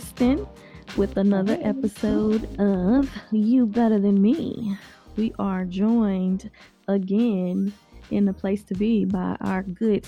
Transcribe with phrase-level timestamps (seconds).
[0.00, 0.48] Kristin
[0.96, 4.74] with another episode of You Better Than Me.
[5.16, 6.50] We are joined
[6.88, 7.70] again
[8.10, 10.06] in the place to be by our good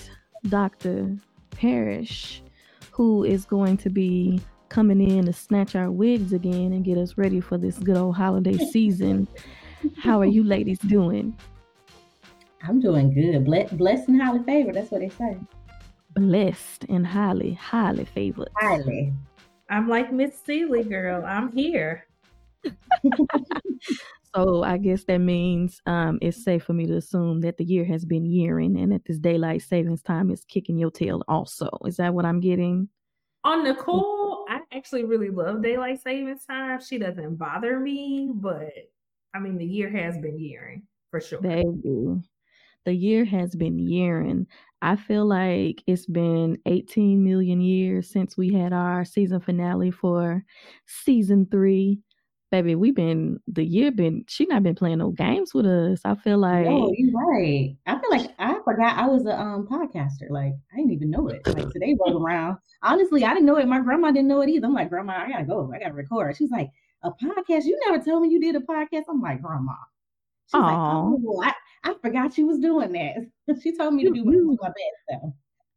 [0.49, 1.15] Dr.
[1.51, 2.43] Parish,
[2.91, 4.41] who is going to be
[4.71, 8.16] coming in to snatch our wigs again and get us ready for this good old
[8.16, 9.29] holiday season.
[9.99, 11.37] How are you ladies doing?
[12.66, 13.45] I'm doing good.
[13.45, 14.74] Ble- blessed and highly favored.
[14.74, 15.37] That's what they say.
[16.15, 18.49] Blessed and highly, highly favored.
[18.57, 19.13] Highly.
[19.73, 21.25] I'm like Miss Celie, girl.
[21.25, 22.07] I'm here.
[24.35, 27.87] so I guess that means um, it's safe for me to assume that the year
[27.87, 31.71] has been yearing and that this daylight savings time is kicking your tail also.
[31.87, 32.91] Is that what I'm getting?
[33.45, 36.79] On Nicole, I actually really love daylight savings time.
[36.83, 38.74] She doesn't bother me, but
[39.35, 41.41] I mean the year has been yearing for sure.
[41.41, 42.21] Baby
[42.85, 44.46] the year has been yearing.
[44.83, 50.45] I feel like it's been 18 million years since we had our season finale for
[50.87, 52.01] season three.
[52.51, 56.01] Baby, we've been the year been she not been playing no games with us.
[56.05, 57.77] I feel like Oh, you're right.
[57.87, 60.29] I feel like I forgot I was a um podcaster.
[60.29, 61.41] Like I didn't even know it.
[61.46, 62.59] Like today rolled around.
[62.83, 63.69] Honestly, I didn't know it.
[63.69, 64.67] My grandma didn't know it either.
[64.67, 65.72] I'm like, Grandma, I gotta go.
[65.75, 66.37] I gotta record.
[66.37, 66.69] She's like,
[67.05, 67.65] a podcast?
[67.65, 69.05] You never told me you did a podcast.
[69.09, 69.72] I'm like, Grandma.
[70.47, 70.62] She's Aww.
[70.62, 71.53] like, oh, I,
[71.84, 73.56] I forgot you was doing that.
[73.62, 75.33] she told me to do my, my best stuff.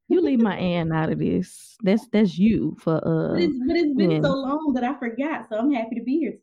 [0.08, 1.76] you leave my aunt out of this.
[1.82, 3.34] That's that's you for uh.
[3.34, 6.20] But it's, but it's been so long that I forgot, so I'm happy to be
[6.20, 6.38] here.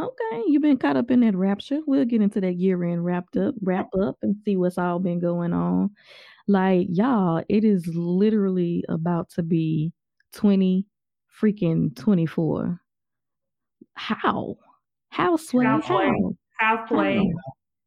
[0.00, 1.80] Okay, you've been caught up in that rapture.
[1.86, 5.20] We'll get into that year end wrapped up, wrap up, and see what's all been
[5.20, 5.90] going on.
[6.48, 9.92] Like y'all, it is literally about to be
[10.32, 10.86] twenty
[11.40, 12.80] freaking twenty four.
[13.94, 14.56] How?
[15.10, 15.66] How sway?
[15.66, 16.06] Halfway.
[16.58, 16.76] How?
[16.76, 17.32] Halfway.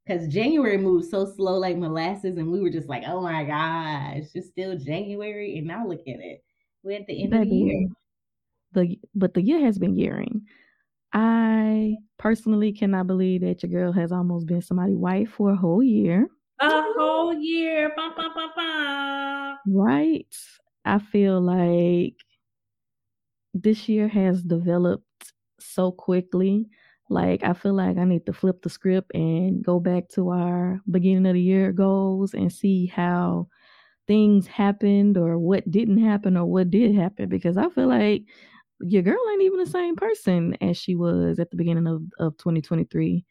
[0.06, 4.28] Because January moved so slow like molasses, and we were just like, oh my gosh,
[4.36, 5.58] it's still January.
[5.58, 6.44] And now look at it.
[6.84, 7.88] We're at the end Baby, of the year.
[8.74, 10.42] The, but the year has been yearing.
[11.14, 15.82] I personally cannot believe that your girl has almost been somebody's wife for a whole
[15.82, 16.28] year.
[16.60, 17.92] A whole year.
[17.96, 20.36] Bah, bah, bah, right.
[20.84, 22.16] I feel like
[23.54, 26.68] this year has developed so quickly
[27.10, 30.80] like I feel like I need to flip the script and go back to our
[30.90, 33.48] beginning of the year goals and see how
[34.08, 38.24] things happened or what didn't happen or what did happen because I feel like
[38.82, 42.38] your girl ain't even the same person as she was at the beginning of, of
[42.38, 43.24] 2023.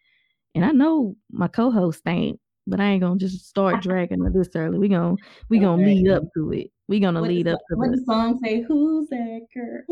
[0.54, 4.48] And I know my co-host ain't, but I ain't gonna just start dragging her this
[4.54, 4.78] early.
[4.78, 5.16] We gonna
[5.48, 5.94] we gonna okay.
[5.94, 6.70] lead up to it.
[6.88, 9.82] We gonna what lead up to what the song say, who's that girl?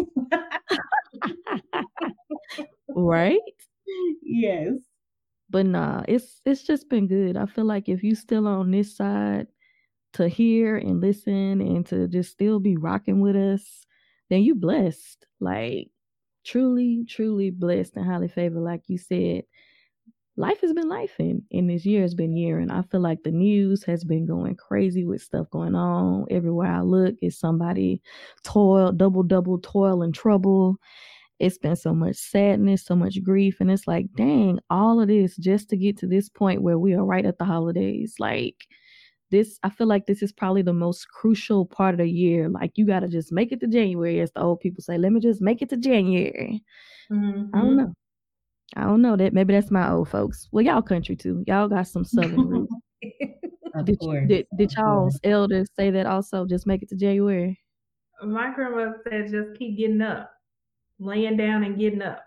[2.89, 3.39] right?
[4.23, 4.75] yes.
[5.51, 7.37] But nah, it's it's just been good.
[7.37, 9.49] I feel like if you still on this side
[10.15, 13.87] to hear and listen and to just still be rocking with us,
[14.31, 15.27] then you blessed.
[15.41, 15.89] Like
[16.45, 19.45] truly, truly blessed and highly favored, like you said.
[20.37, 22.59] Life has been life and, and this year has been year.
[22.59, 26.27] And I feel like the news has been going crazy with stuff going on.
[26.31, 28.01] Everywhere I look is somebody
[28.43, 30.79] toil, double, double toil and trouble
[31.43, 33.57] it's been so much sadness, so much grief.
[33.59, 36.95] And it's like, dang, all of this just to get to this point where we
[36.95, 38.15] are right at the holidays.
[38.21, 38.69] Like,
[39.33, 42.49] this, I feel like this is probably the most crucial part of the year.
[42.49, 44.97] Like, you got to just make it to January, as the old people say.
[44.99, 46.63] Let me just make it to January.
[47.11, 47.57] Mm-hmm.
[47.57, 47.77] I don't mm-hmm.
[47.79, 47.93] know.
[48.77, 49.33] I don't know that.
[49.33, 50.49] Maybe that's my old folks.
[50.53, 51.43] Well, y'all country too.
[51.49, 52.73] Y'all got some southern roots.
[53.83, 53.99] did,
[54.29, 56.47] did, did y'all's elders say that also?
[56.47, 57.59] Just make it to January.
[58.25, 60.31] My grandma said, just keep getting up
[61.03, 62.25] laying down and getting up.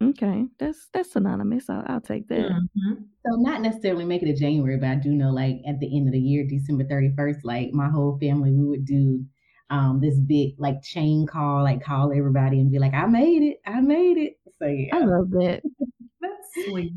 [0.00, 1.68] Okay, that's that's synonymous.
[1.68, 2.50] I'll, I'll take that.
[2.50, 2.92] Mm-hmm.
[3.26, 6.06] So not necessarily make it a January, but I do know like at the end
[6.06, 9.24] of the year, December thirty first, like my whole family, we would do
[9.70, 13.56] um this big like chain call, like call everybody and be like, "I made it,
[13.66, 15.62] I made it." So yeah, I love that.
[16.20, 16.92] that's sweet.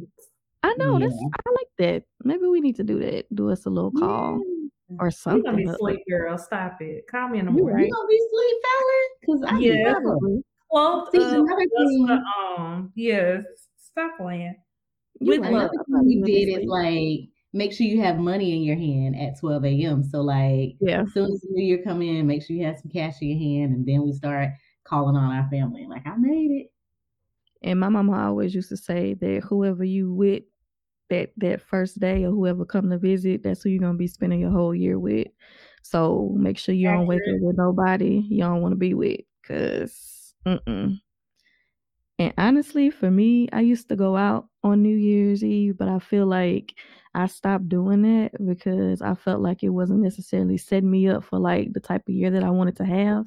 [0.61, 1.07] I know yeah.
[1.07, 2.03] that's I like that.
[2.23, 3.25] Maybe we need to do that.
[3.33, 4.37] Do us a little call.
[4.37, 4.97] Yeah.
[4.99, 5.39] Or something.
[5.57, 6.37] You gonna be sleep, girl.
[6.37, 7.05] Stop it.
[7.09, 7.85] Call me in the morning.
[7.85, 9.39] You gonna be sleep, fella?
[9.39, 9.93] Cause I yeah.
[10.71, 12.09] Well, See, uh, another thing,
[12.57, 13.43] um, yes,
[13.77, 14.55] stop playing.
[15.19, 15.71] With love,
[16.05, 20.03] we did is like make sure you have money in your hand at 12 a.m.
[20.03, 22.79] So like, yeah, as soon as the new year come in, make sure you have
[22.79, 24.49] some cash in your hand, and then we start
[24.85, 25.87] calling on our family.
[25.87, 26.67] Like, I made it.
[27.63, 30.43] And my mama always used to say that whoever you with
[31.09, 34.39] that that first day or whoever come to visit, that's who you're gonna be spending
[34.41, 35.27] your whole year with.
[35.83, 39.21] So make sure you don't wake up with nobody you don't want to be with,
[39.45, 41.01] cause Mm-mm.
[42.19, 45.99] And honestly, for me, I used to go out on New Year's Eve, but I
[45.99, 46.75] feel like
[47.15, 51.39] I stopped doing that because I felt like it wasn't necessarily setting me up for
[51.39, 53.25] like the type of year that I wanted to have.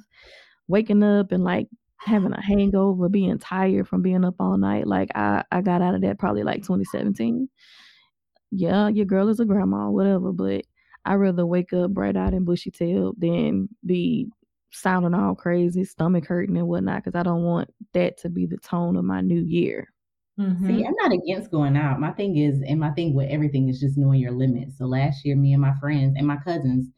[0.69, 1.69] Waking up and like
[1.99, 4.87] having a hangover, being tired from being up all night.
[4.87, 7.49] Like I, I got out of that probably like 2017.
[8.53, 10.65] Yeah, your girl is a grandma, whatever, but
[11.05, 14.29] I'd rather wake up bright eyed and bushy tailed than be
[14.75, 18.59] sounding all crazy, stomach hurting and whatnot, because I don't want that to be the
[18.59, 19.93] tone of my new year.
[20.39, 20.67] Mm-hmm.
[20.67, 22.01] See, I'm not against going out.
[22.01, 24.79] My thing is, and my thing with everything is just knowing your limits.
[24.79, 26.89] So last year, me and my friends and my cousins,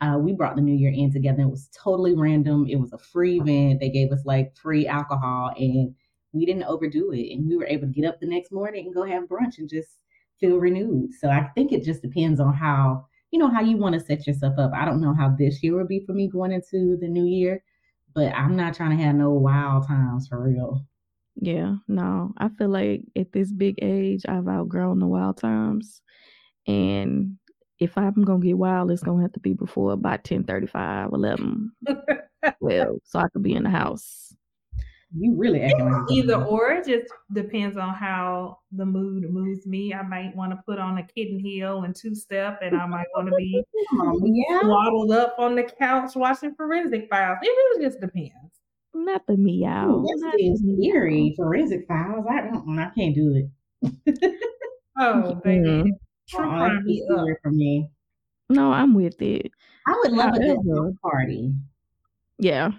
[0.00, 1.42] uh, we brought the new year in together.
[1.42, 2.66] It was totally random.
[2.68, 3.80] It was a free event.
[3.80, 5.94] They gave us like free alcohol and
[6.32, 7.32] we didn't overdo it.
[7.32, 9.68] And we were able to get up the next morning and go have brunch and
[9.68, 9.98] just
[10.40, 11.12] feel renewed.
[11.14, 14.26] So I think it just depends on how, you know, how you want to set
[14.26, 14.72] yourself up.
[14.74, 17.62] I don't know how this year will be for me going into the new year,
[18.14, 20.84] but I'm not trying to have no wild times for real.
[21.36, 26.00] Yeah, no, I feel like at this big age, I've outgrown the wild times.
[26.66, 27.38] And
[27.78, 31.72] if I'm gonna get wild, it's gonna have to be before about 10 35, 11,
[32.60, 34.35] well, so I could be in the house.
[35.18, 36.72] You really acting like either or.
[36.72, 39.94] It just depends on how the mood moves me.
[39.94, 43.06] I might want to put on a kitten heel and two step, and I might
[43.14, 43.64] want to be
[44.50, 44.60] yeah.
[44.60, 47.38] swaddled up on the couch watching forensic files.
[47.42, 48.32] It really just depends.
[48.94, 49.90] Not the meow.
[49.90, 51.34] Ooh, that seems scary.
[51.36, 52.26] Forensic files.
[52.30, 52.78] I don't.
[52.78, 53.48] I can't do
[53.82, 54.34] it.
[54.98, 55.66] oh, baby.
[55.66, 55.90] Mm-hmm.
[56.28, 56.84] True crime
[57.42, 57.90] for me.
[58.48, 59.50] No, I'm with it.
[59.86, 61.52] I would love However, a good party.
[62.38, 62.70] Yeah.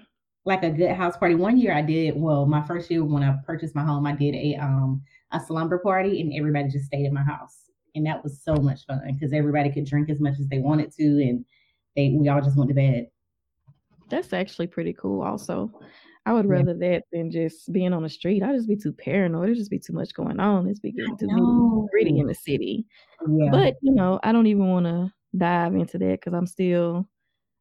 [0.47, 1.35] Like a good house party.
[1.35, 4.33] One year I did, well, my first year when I purchased my home, I did
[4.33, 5.01] a um
[5.31, 7.69] a slumber party and everybody just stayed in my house.
[7.95, 10.93] And that was so much fun because everybody could drink as much as they wanted
[10.93, 11.43] to and
[11.95, 13.07] they we all just went to bed.
[14.09, 15.69] That's actually pretty cool also.
[16.25, 16.91] I would rather yeah.
[16.91, 18.43] that than just being on the street.
[18.43, 19.49] I just be too paranoid.
[19.49, 20.67] It just be too much going on.
[20.67, 22.85] It's be getting too gritty in the city.
[23.27, 23.49] Yeah.
[23.49, 27.07] But you know, I don't even want to dive into that because I'm still,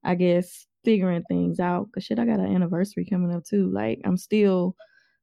[0.05, 1.89] I guess, figuring things out.
[1.93, 3.69] Cause shit, I got an anniversary coming up too.
[3.73, 4.77] Like I'm still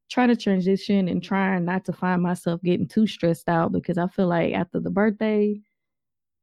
[0.09, 4.07] trying to transition and trying not to find myself getting too stressed out because I
[4.07, 5.57] feel like after the birthday,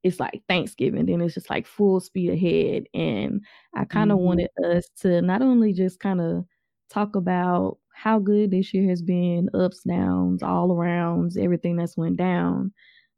[0.02, 2.84] it's like Thanksgiving, then it's just like full speed ahead.
[2.94, 3.44] And
[3.75, 4.26] I kind of mm-hmm.
[4.26, 6.46] wanted us to not only just kind of
[6.88, 12.16] talk about how good this year has been, ups, downs, all arounds, everything that's went
[12.16, 12.73] down.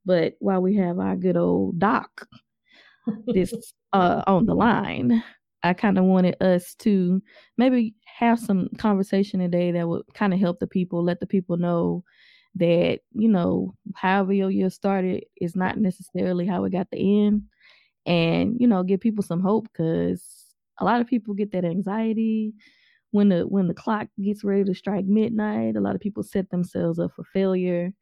[0.05, 2.26] But while we have our good old doc
[3.28, 3.55] this
[3.93, 5.22] uh on the line,
[5.62, 7.23] I kind of wanted us to
[7.56, 11.56] maybe have some conversation today that would kind of help the people, let the people
[11.56, 12.05] know
[12.56, 17.44] that, you know, however your year started is not necessarily how it got the end.
[18.06, 22.55] And, you know, give people some hope because a lot of people get that anxiety
[23.12, 26.50] when the when the clock gets ready to strike midnight, a lot of people set
[26.50, 27.93] themselves up for failure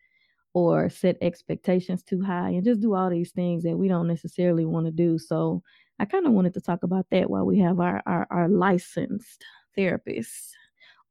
[0.55, 4.65] or set expectations too high and just do all these things that we don't necessarily
[4.67, 5.19] want to do.
[5.19, 5.63] So
[6.01, 9.45] I kind of wanted to talk about that while we have our, our, our licensed
[9.77, 10.57] therapist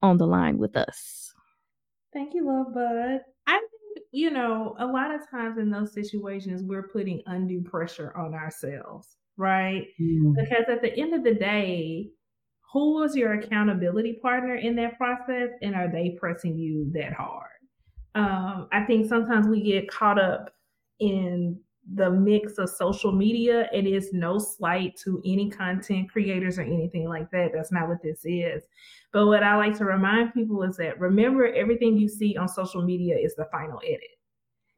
[0.01, 1.31] on the line with us.
[2.11, 3.21] Thank you, Love Bud.
[3.45, 8.17] I think, you know, a lot of times in those situations, we're putting undue pressure
[8.17, 9.85] on ourselves, right?
[10.01, 10.33] Mm.
[10.35, 12.09] Because at the end of the day,
[12.73, 17.49] who was your accountability partner in that process and are they pressing you that hard
[18.15, 20.51] um, i think sometimes we get caught up
[20.99, 21.59] in
[21.95, 27.07] the mix of social media it is no slight to any content creators or anything
[27.07, 28.63] like that that's not what this is
[29.11, 32.81] but what i like to remind people is that remember everything you see on social
[32.81, 34.19] media is the final edit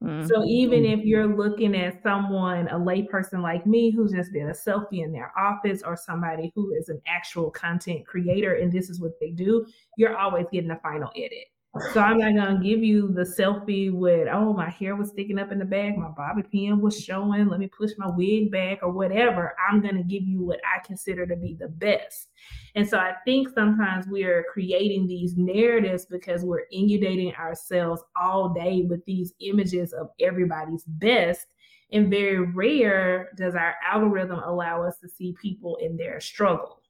[0.03, 0.27] Mm-hmm.
[0.27, 4.51] So even if you're looking at someone, a layperson like me, who's just did a
[4.51, 8.99] selfie in their office, or somebody who is an actual content creator and this is
[8.99, 9.65] what they do,
[9.97, 11.50] you're always getting a final edit.
[11.93, 15.53] So I'm not gonna give you the selfie with, oh, my hair was sticking up
[15.53, 18.91] in the back, my bobby pin was showing, let me push my wig back or
[18.91, 19.55] whatever.
[19.69, 22.27] I'm gonna give you what I consider to be the best.
[22.75, 28.49] And so I think sometimes we are creating these narratives because we're inundating ourselves all
[28.49, 31.47] day with these images of everybody's best.
[31.93, 36.80] And very rare does our algorithm allow us to see people in their struggle.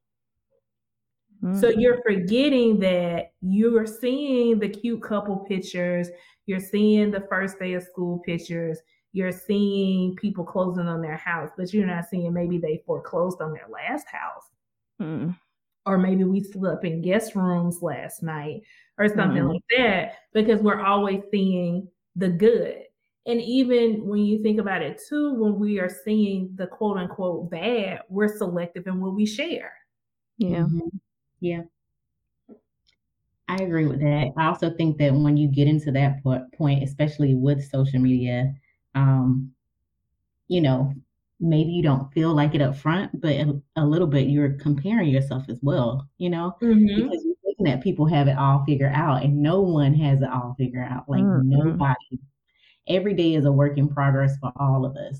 [1.43, 1.59] Mm-hmm.
[1.59, 6.09] So you're forgetting that you're seeing the cute couple pictures,
[6.45, 8.79] you're seeing the first day of school pictures,
[9.13, 13.53] you're seeing people closing on their house, but you're not seeing maybe they foreclosed on
[13.53, 14.45] their last house.
[15.01, 15.37] Mm.
[15.85, 18.61] Or maybe we slept in guest rooms last night
[18.99, 19.53] or something mm.
[19.53, 22.83] like that because we're always seeing the good.
[23.25, 27.49] And even when you think about it too, when we are seeing the quote unquote
[27.49, 29.73] bad, we're selective in what we share.
[30.37, 30.59] Yeah.
[30.59, 30.97] Mm-hmm.
[31.41, 31.63] Yeah.
[33.49, 34.31] I agree with that.
[34.37, 38.53] I also think that when you get into that point, especially with social media,
[38.95, 39.51] um,
[40.47, 40.93] you know,
[41.41, 45.09] maybe you don't feel like it up front, but a, a little bit you're comparing
[45.09, 46.85] yourself as well, you know, mm-hmm.
[46.85, 50.29] because you're thinking that people have it all figured out and no one has it
[50.29, 51.09] all figured out.
[51.09, 51.49] Like mm-hmm.
[51.49, 52.19] nobody.
[52.87, 55.19] Every day is a work in progress for all of us.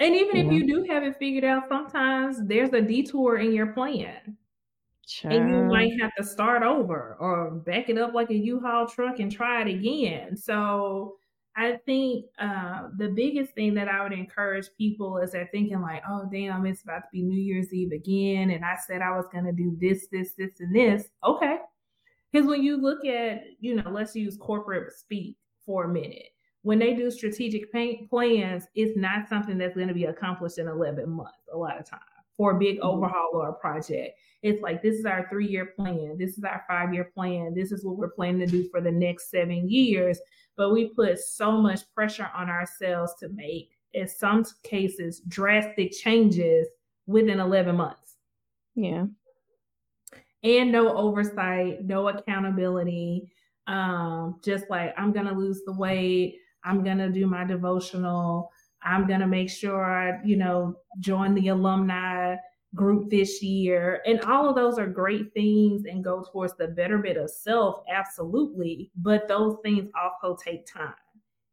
[0.00, 0.44] And even yeah.
[0.44, 4.36] if you do have it figured out, sometimes there's a detour in your plan.
[5.06, 5.34] Child.
[5.34, 9.18] And you might have to start over or back it up like a U-Haul truck
[9.18, 10.36] and try it again.
[10.36, 11.16] So
[11.56, 16.02] I think uh, the biggest thing that I would encourage people is they're thinking like,
[16.08, 19.26] oh damn, it's about to be New Year's Eve again, and I said I was
[19.32, 21.04] gonna do this, this, this, and this.
[21.22, 21.58] Okay,
[22.32, 26.30] because when you look at, you know, let's use corporate speak for a minute.
[26.62, 31.10] When they do strategic plans, it's not something that's going to be accomplished in 11
[31.10, 32.86] months a lot of times for a big mm-hmm.
[32.86, 34.18] overhaul or a project.
[34.42, 36.16] It's like, this is our three year plan.
[36.18, 37.54] This is our five year plan.
[37.54, 40.18] This is what we're planning to do for the next seven years.
[40.56, 46.68] But we put so much pressure on ourselves to make, in some cases, drastic changes
[47.06, 48.16] within 11 months.
[48.74, 49.06] Yeah.
[50.42, 53.32] And no oversight, no accountability.
[53.66, 56.38] Um, just like, I'm going to lose the weight.
[56.64, 58.50] I'm going to do my devotional.
[58.84, 62.36] I'm going to make sure I, you know, join the alumni
[62.74, 64.02] group this year.
[64.06, 68.90] And all of those are great things and go towards the betterment of self, absolutely.
[68.96, 70.94] But those things also take time.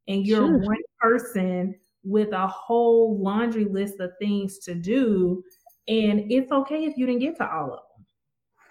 [0.07, 0.57] And you're sure.
[0.57, 5.43] one person with a whole laundry list of things to do.
[5.87, 7.79] And it's okay if you didn't get to all of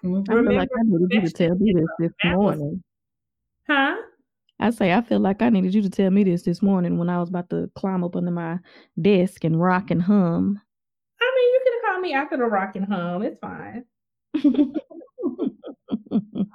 [0.03, 0.13] them.
[0.13, 0.33] Mm-hmm.
[0.33, 2.83] I Remember, feel like I needed you to tell me this this morning.
[3.67, 3.97] Huh?
[4.61, 7.09] I say I feel like I needed you to tell me this this morning when
[7.09, 8.59] I was about to climb up under my
[9.01, 10.61] desk and rock and hum.
[11.21, 13.23] I mean, you can call me after the rock and hum.
[13.23, 13.85] It's fine.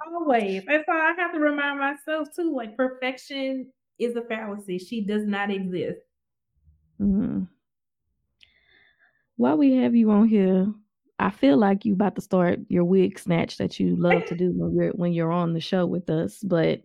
[0.06, 0.62] Always.
[0.68, 4.78] And so I have to remind myself too, like perfection is a fallacy.
[4.78, 5.98] She does not exist.
[7.00, 7.42] Mm-hmm.
[9.36, 10.72] While we have you on here,
[11.18, 14.52] I feel like you about to start your wig snatch that you love to do
[14.54, 16.82] when you're when you're on the show with us, but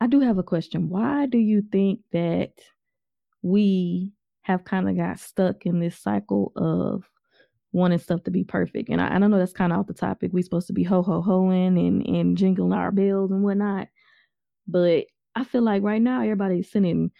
[0.00, 0.88] I do have a question.
[0.88, 2.52] Why do you think that
[3.42, 7.08] we have kind of got stuck in this cycle of
[7.72, 8.88] wanting stuff to be perfect?
[8.88, 10.32] And I, I don't know that's kind of off the topic.
[10.32, 13.88] We're supposed to be ho ho hoing and and jingling our bells and whatnot,
[14.66, 17.10] but I feel like right now everybody's sending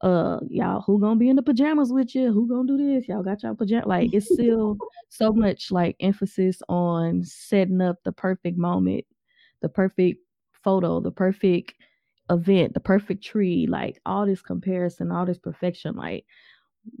[0.00, 3.20] uh y'all who gonna be in the pajamas with you who gonna do this y'all
[3.20, 4.76] got y'all pajamas like it's still
[5.08, 9.04] so much like emphasis on setting up the perfect moment
[9.60, 10.20] the perfect
[10.62, 11.74] photo, the perfect
[12.30, 15.96] event, the perfect tree, like all this comparison, all this perfection.
[15.96, 16.24] Like,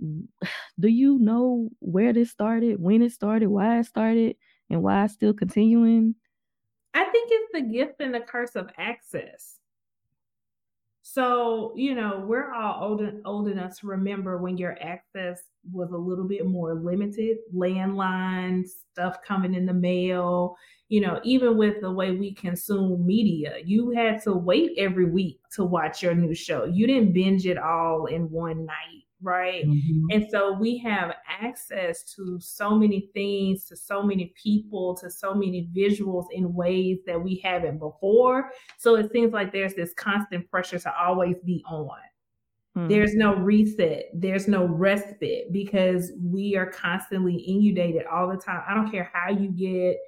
[0.80, 4.36] do you know where this started, when it started, why it started,
[4.70, 6.14] and why it's still continuing?
[6.94, 9.57] I think it's the gift and the curse of access.
[11.10, 15.40] So, you know, we're all old, old enough to remember when your access
[15.72, 20.54] was a little bit more limited, landlines, stuff coming in the mail,
[20.90, 25.40] you know, even with the way we consume media, you had to wait every week
[25.52, 26.66] to watch your new show.
[26.66, 29.66] You didn't binge it all in one night right?
[29.66, 30.06] Mm-hmm.
[30.12, 35.34] And so we have access to so many things, to so many people, to so
[35.34, 38.50] many visuals in ways that we haven't before.
[38.76, 41.98] So it seems like there's this constant pressure to always be on.
[42.76, 42.88] Mm-hmm.
[42.88, 48.62] There's no reset, there's no respite because we are constantly inundated all the time.
[48.68, 49.98] I don't care how you get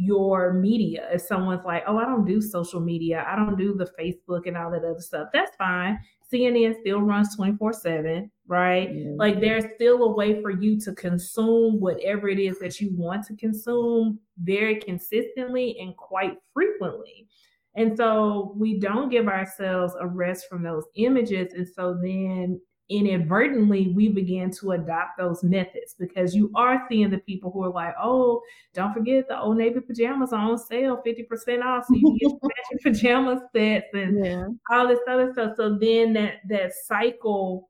[0.00, 1.08] your media.
[1.12, 4.56] If someone's like, oh, I don't do social media, I don't do the Facebook and
[4.56, 5.98] all that other stuff, that's fine.
[6.32, 8.94] CNN still runs 24 7, right?
[8.94, 9.10] Yeah.
[9.16, 13.26] Like there's still a way for you to consume whatever it is that you want
[13.26, 17.26] to consume very consistently and quite frequently.
[17.74, 21.54] And so we don't give ourselves a rest from those images.
[21.54, 22.60] And so then
[22.90, 27.72] inadvertently we begin to adopt those methods because you are seeing the people who are
[27.72, 28.40] like, oh,
[28.72, 31.84] don't forget the old navy pajamas on sale, 50% off.
[31.86, 34.46] So you can get matching pajama sets and yeah.
[34.70, 35.52] all this other stuff.
[35.56, 37.68] So then that that cycle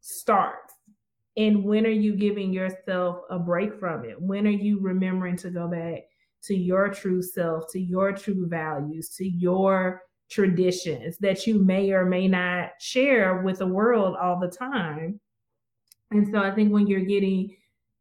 [0.00, 0.74] starts.
[1.36, 4.20] And when are you giving yourself a break from it?
[4.20, 6.02] When are you remembering to go back
[6.42, 12.06] to your true self, to your true values, to your traditions that you may or
[12.06, 15.20] may not share with the world all the time.
[16.12, 17.56] And so I think when you're getting,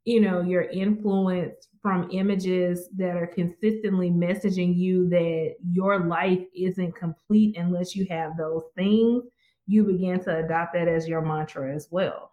[0.06, 6.96] you know, your influence from images that are consistently messaging you that your life isn't
[6.96, 9.24] complete unless you have those things,
[9.66, 12.32] you begin to adopt that as your mantra as well.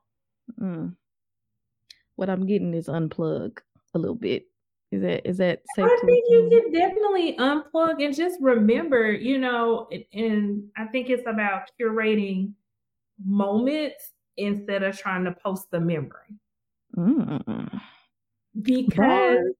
[0.61, 0.97] Mm.
[2.17, 3.59] What I'm getting is unplug
[3.95, 4.47] a little bit.
[4.93, 5.85] Is it is that safe?
[5.85, 11.27] I think you can definitely unplug and just remember, you know, and I think it's
[11.27, 12.53] about curating
[13.25, 16.39] moments instead of trying to post the memory.
[16.97, 17.81] Mm.
[18.63, 19.55] Because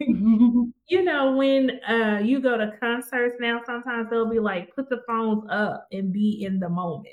[0.00, 5.02] you know, when uh, you go to concerts now, sometimes they'll be like, put the
[5.06, 7.06] phones up and be in the moment.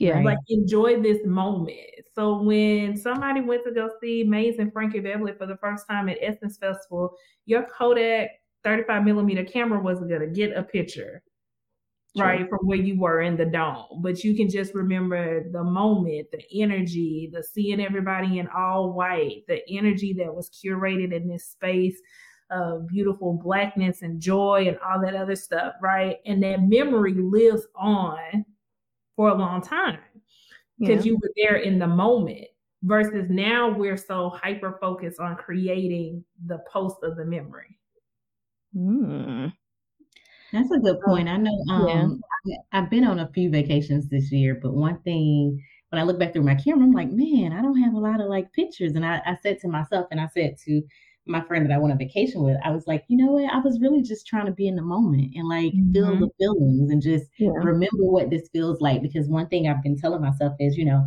[0.00, 0.20] Yeah.
[0.20, 1.78] Like enjoy this moment.
[2.14, 6.08] So when somebody went to go see Maze and Frankie Beverly for the first time
[6.08, 7.14] at Essence Festival,
[7.44, 8.30] your Kodak
[8.64, 11.22] 35 millimeter camera wasn't gonna get a picture.
[12.16, 12.26] True.
[12.26, 16.26] Right from where you were in the dome, but you can just remember the moment,
[16.32, 21.44] the energy, the seeing everybody in all white, the energy that was curated in this
[21.44, 22.00] space
[22.50, 26.16] of beautiful blackness and joy and all that other stuff, right?
[26.26, 28.44] And that memory lives on
[29.20, 29.98] for a long time
[30.78, 31.10] because yeah.
[31.10, 32.46] you were there in the moment
[32.84, 37.78] versus now we're so hyper focused on creating the post of the memory.
[38.74, 39.52] Mm.
[40.54, 41.28] That's a good point.
[41.28, 42.56] I know um, yeah.
[42.72, 46.32] I've been on a few vacations this year, but one thing when I look back
[46.32, 48.92] through my camera, I'm like, man, I don't have a lot of like pictures.
[48.94, 50.80] And I, I said to myself, and I said to
[51.30, 53.52] my friend that I went on vacation with, I was like, you know what?
[53.52, 55.92] I was really just trying to be in the moment and like mm-hmm.
[55.92, 57.50] feel the feelings and just yeah.
[57.54, 59.00] remember what this feels like.
[59.02, 61.06] Because one thing I've been telling myself is, you know,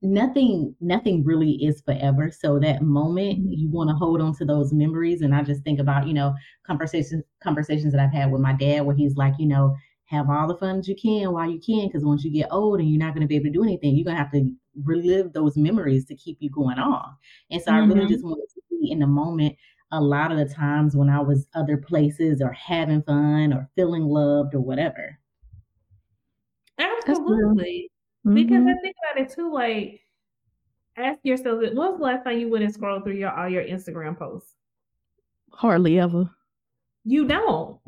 [0.00, 3.52] nothing nothing really is forever so that moment mm-hmm.
[3.52, 6.32] you want to hold on to those memories and i just think about you know
[6.64, 10.46] conversations conversations that i've had with my dad where he's like you know have all
[10.46, 13.12] the fun you can while you can because once you get old and you're not
[13.12, 14.48] going to be able to do anything you're going to have to
[14.84, 17.14] relive those memories to keep you going on.
[17.50, 17.90] And so mm-hmm.
[17.90, 19.56] i really just wanted to be in the moment
[19.90, 24.02] a lot of the times when i was other places or having fun or feeling
[24.04, 25.18] loved or whatever.
[26.78, 27.90] Absolutely.
[28.26, 28.34] Mm-hmm.
[28.34, 30.00] because i think about it too like
[30.96, 33.62] ask yourself when was the last time you went and scrolled through your all your
[33.62, 34.54] instagram posts?
[35.52, 36.28] Hardly ever.
[37.04, 37.80] You don't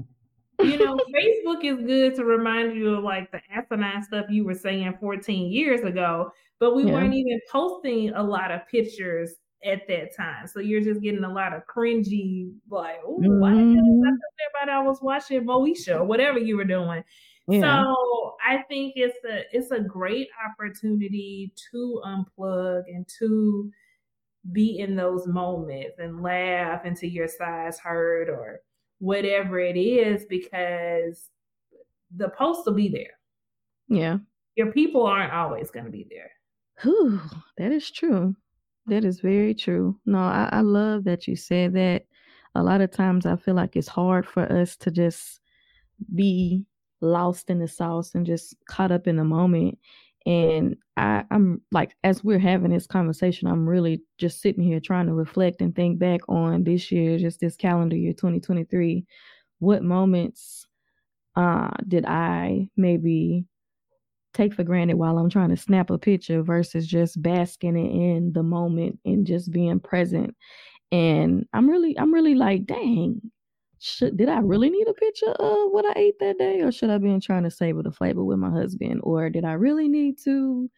[0.62, 4.54] you know, Facebook is good to remind you of like the asinine stuff you were
[4.54, 6.92] saying 14 years ago, but we yeah.
[6.92, 10.46] weren't even posting a lot of pictures at that time.
[10.46, 13.40] So you're just getting a lot of cringy, like, oh, mm-hmm.
[13.40, 17.04] why everybody I was watching Moesha or whatever you were doing.
[17.48, 17.82] Yeah.
[17.82, 23.70] So I think it's a it's a great opportunity to unplug and to
[24.52, 28.60] be in those moments and laugh until your size hurt or
[29.00, 31.28] whatever it is because
[32.14, 33.18] the post will be there.
[33.88, 34.18] Yeah.
[34.56, 36.30] Your people aren't always going to be there.
[36.82, 37.20] Whew,
[37.58, 38.36] that is true.
[38.86, 39.98] That is very true.
[40.06, 42.06] No, I, I love that you said that.
[42.56, 45.40] A lot of times I feel like it's hard for us to just
[46.14, 46.64] be
[47.00, 49.78] lost in the sauce and just caught up in the moment.
[50.26, 55.06] And I, I'm like, as we're having this conversation, I'm really just sitting here trying
[55.06, 59.06] to reflect and think back on this year, just this calendar year 2023.
[59.60, 60.66] What moments
[61.36, 63.46] uh, did I maybe
[64.34, 68.42] take for granted while I'm trying to snap a picture versus just basking in the
[68.42, 70.36] moment and just being present?
[70.92, 73.22] And I'm really, I'm really like, dang,
[73.80, 76.90] should did I really need a picture of what I ate that day, or should
[76.90, 80.18] I been trying to savor the flavor with my husband, or did I really need
[80.24, 80.70] to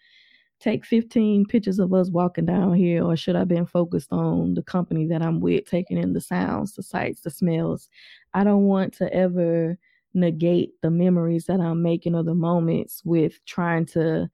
[0.61, 4.63] take 15 pictures of us walking down here, or should I been focused on the
[4.63, 7.89] company that I'm with, taking in the sounds, the sights, the smells?
[8.35, 9.77] I don't want to ever
[10.15, 14.31] negate the memories that I'm making or the moments with trying to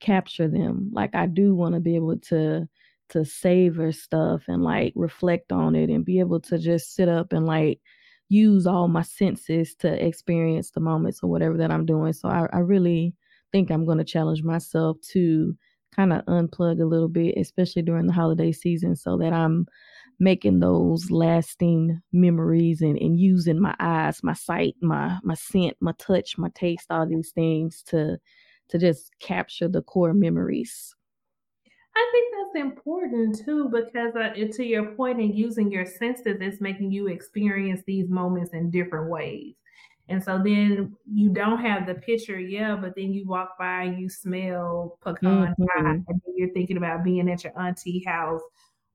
[0.00, 0.90] capture them.
[0.92, 2.68] Like I do want to be able to
[3.10, 7.32] to savor stuff and like reflect on it and be able to just sit up
[7.32, 7.80] and like
[8.28, 12.12] use all my senses to experience the moments or whatever that I'm doing.
[12.12, 13.14] So I, I really
[13.52, 15.56] think I'm going to challenge myself to
[15.94, 19.66] kind of unplug a little bit, especially during the holiday season, so that I'm
[20.20, 25.92] making those lasting memories and, and using my eyes, my sight, my my scent, my
[25.98, 28.18] touch, my taste, all these things to
[28.68, 30.94] to just capture the core memories.
[31.98, 36.60] I think that's important too, because uh, to your point in using your senses, it's
[36.60, 39.54] making you experience these moments in different ways.
[40.08, 44.00] And so then you don't have the picture, yeah, but then you walk by and
[44.00, 45.64] you smell pecan mm-hmm.
[45.64, 48.40] pie, and then you're thinking about being at your auntie house,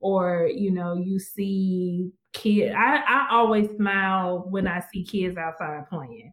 [0.00, 2.74] or you know, you see kids.
[2.76, 6.32] I, I always smile when I see kids outside playing.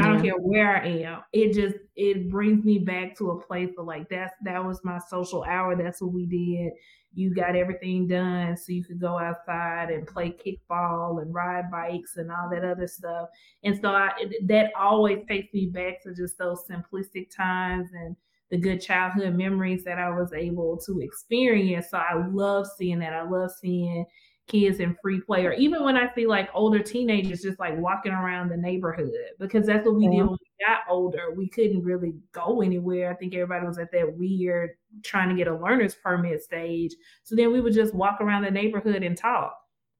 [0.00, 1.22] I don't care where I am.
[1.32, 4.98] It just it brings me back to a place of like that's that was my
[5.08, 5.76] social hour.
[5.76, 6.72] That's what we did.
[7.12, 12.16] You got everything done so you could go outside and play kickball and ride bikes
[12.16, 13.28] and all that other stuff.
[13.64, 14.12] And so I
[14.46, 18.16] that always takes me back to just those simplistic times and
[18.50, 21.90] the good childhood memories that I was able to experience.
[21.90, 23.12] So I love seeing that.
[23.12, 24.06] I love seeing
[24.50, 28.12] kids in free play, or even when I see like older teenagers just like walking
[28.12, 30.10] around the neighborhood, because that's what we yeah.
[30.10, 30.28] did mm-hmm.
[30.28, 31.32] when we got older.
[31.36, 33.10] We couldn't really go anywhere.
[33.10, 34.70] I think everybody was at that weird
[35.04, 36.92] trying to get a learner's permit stage.
[37.22, 39.56] So then we would just walk around the neighborhood and talk.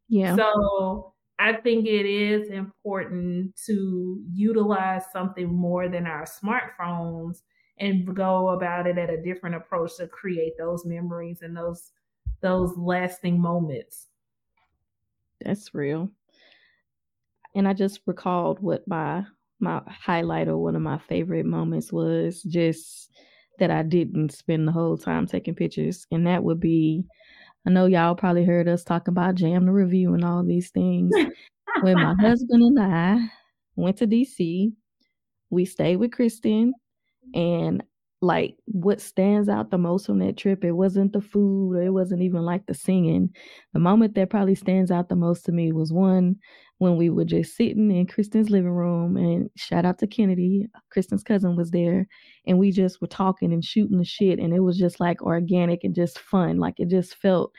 [0.09, 0.35] Yeah.
[0.35, 7.39] So I think it is important to utilize something more than our smartphones
[7.79, 11.93] and go about it at a different approach to create those memories and those
[12.43, 14.09] those lasting moments.
[15.45, 16.11] That's real.
[17.55, 19.25] And I just recalled what my
[19.63, 23.11] my highlight or one of my favorite moments was just
[23.59, 26.07] that I didn't spend the whole time taking pictures.
[26.11, 27.05] And that would be
[27.67, 31.13] I know y'all probably heard us talking about Jam the Review and all these things.
[31.83, 33.29] when my husband and I
[33.77, 34.73] went to DC,
[35.51, 36.71] we stayed with Kristin,
[37.35, 37.83] and
[38.23, 41.91] like what stands out the most from that trip, it wasn't the food, or it
[41.91, 43.31] wasn't even like the singing.
[43.73, 46.37] The moment that probably stands out the most to me was one
[46.79, 51.23] when we were just sitting in Kristin's living room and shout out to Kennedy, Kristin's
[51.23, 52.07] cousin was there,
[52.47, 55.85] and we just were talking and shooting the shit and it was just like organic
[55.85, 56.59] and just fun.
[56.59, 57.53] Like it just felt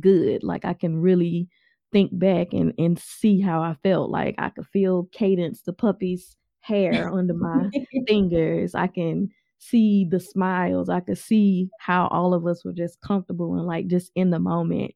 [0.00, 0.42] good.
[0.42, 1.48] Like I can really
[1.92, 4.10] think back and and see how I felt.
[4.10, 7.70] Like I could feel Cadence, the puppy's hair under my
[8.06, 8.74] fingers.
[8.74, 10.88] I can see the smiles.
[10.88, 14.40] I could see how all of us were just comfortable and like just in the
[14.40, 14.92] moment.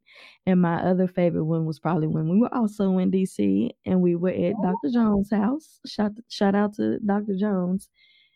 [0.47, 4.17] And my other favorite one was probably when we were also in DC and we
[4.17, 4.63] were at oh.
[4.63, 4.93] Dr.
[4.93, 5.81] Jones' house.
[5.87, 7.37] Shout shout out to Dr.
[7.39, 7.89] Jones.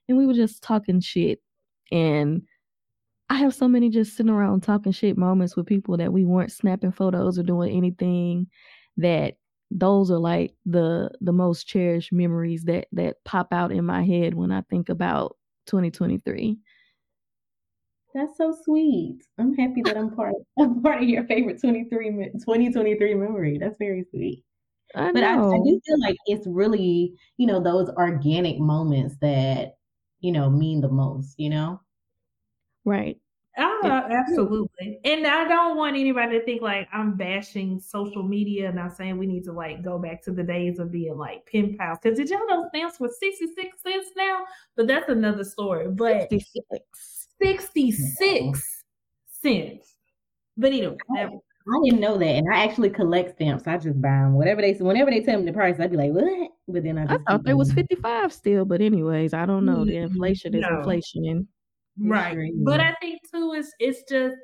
[0.08, 1.40] And we were just talking shit.
[1.90, 2.42] And
[3.30, 6.52] I have so many just sitting around talking shit moments with people that we weren't
[6.52, 8.48] snapping photos or doing anything
[8.98, 9.34] that
[9.70, 14.34] those are like the the most cherished memories that that pop out in my head
[14.34, 15.37] when I think about
[15.68, 16.58] 2023.
[18.14, 19.22] That's so sweet.
[19.38, 23.58] I'm happy that I'm part I'm part of your favorite 23 2023 memory.
[23.58, 24.44] That's very sweet.
[24.94, 29.76] I but I, I do feel like it's really, you know, those organic moments that,
[30.20, 31.80] you know, mean the most, you know?
[32.86, 33.18] Right.
[33.60, 35.00] Oh, absolutely.
[35.04, 39.18] And I don't want anybody to think like I'm bashing social media and I'm saying
[39.18, 41.98] we need to like go back to the days of being like pen pals.
[42.00, 44.44] Because did y'all know stamps were 66 cents now?
[44.76, 45.88] But that's another story.
[45.90, 46.84] But 66,
[47.42, 48.84] 66
[49.26, 49.94] cents.
[50.56, 53.66] But anyway, that, I didn't know that, and I actually collect stamps.
[53.66, 54.34] I just buy them.
[54.34, 57.14] Whatever they whenever they tell me the price, I'd be like, "What?" But then I,
[57.14, 58.64] I thought there was fifty five still.
[58.64, 59.84] But anyways, I don't know.
[59.84, 60.78] The inflation is no.
[60.78, 61.46] inflation
[62.00, 64.36] right but i think too it's it's just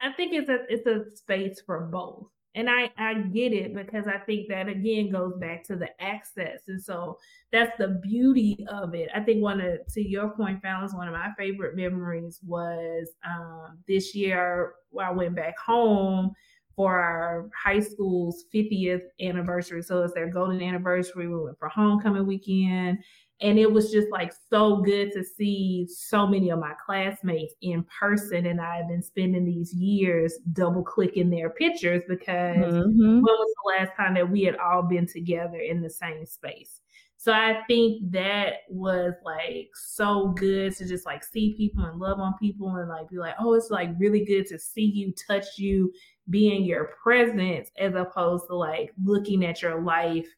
[0.00, 2.26] i think it's a it's a space for both
[2.58, 6.62] and I, I get it because I think that again goes back to the access.
[6.66, 7.16] And so
[7.52, 9.08] that's the beauty of it.
[9.14, 13.78] I think one of, to your point, Fallon's one of my favorite memories was um,
[13.86, 16.32] this year I went back home
[16.74, 19.82] for our high school's 50th anniversary.
[19.82, 21.28] So it's their golden anniversary.
[21.28, 22.98] We went for homecoming weekend.
[23.40, 27.84] And it was just like so good to see so many of my classmates in
[27.84, 28.46] person.
[28.46, 33.14] And I've been spending these years double clicking their pictures because mm-hmm.
[33.14, 36.80] when was the last time that we had all been together in the same space?
[37.20, 42.20] So I think that was like so good to just like see people and love
[42.20, 45.58] on people and like be like, oh, it's like really good to see you, touch
[45.58, 45.92] you,
[46.30, 50.28] be in your presence as opposed to like looking at your life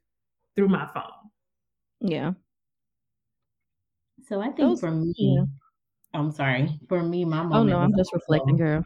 [0.56, 1.30] through my phone.
[2.00, 2.32] Yeah.
[4.30, 5.44] So I think Those, for me, yeah.
[6.14, 6.78] I'm sorry.
[6.88, 7.52] For me, my mom.
[7.52, 8.84] Oh no, I'm just reflecting, girl.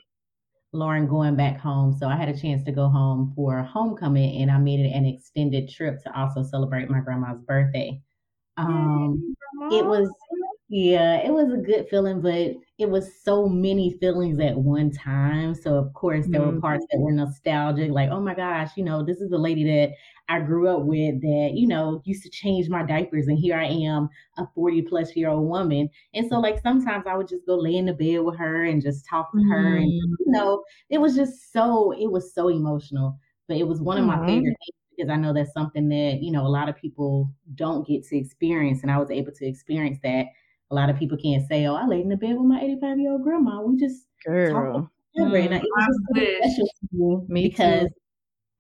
[0.73, 1.93] Lauren going back home.
[1.93, 5.05] So I had a chance to go home for homecoming and I made it an
[5.05, 8.01] extended trip to also celebrate my grandma's birthday.
[8.57, 9.37] Um,
[9.71, 10.11] it was
[10.77, 15.55] yeah, it was a good feeling, but it was so many feelings at one time.
[15.55, 16.57] So of course there mm-hmm.
[16.57, 19.63] were parts that were nostalgic, like, oh my gosh, you know, this is the lady
[19.63, 19.93] that
[20.29, 23.67] I grew up with that, you know, used to change my diapers and here I
[23.67, 25.89] am, a 40 plus year old woman.
[26.13, 28.83] And so like sometimes I would just go lay in the bed with her and
[28.83, 29.53] just talk to mm-hmm.
[29.53, 29.77] her.
[29.77, 33.17] And you know, it was just so it was so emotional.
[33.47, 34.27] But it was one of my mm-hmm.
[34.27, 37.87] favorite things because I know that's something that, you know, a lot of people don't
[37.87, 38.83] get to experience.
[38.83, 40.27] And I was able to experience that
[40.70, 42.98] a lot of people can't say, "Oh, I laid in the bed with my 85
[42.98, 44.90] year old grandma." We just girl.
[45.18, 47.94] Mm, and it was special to me because too.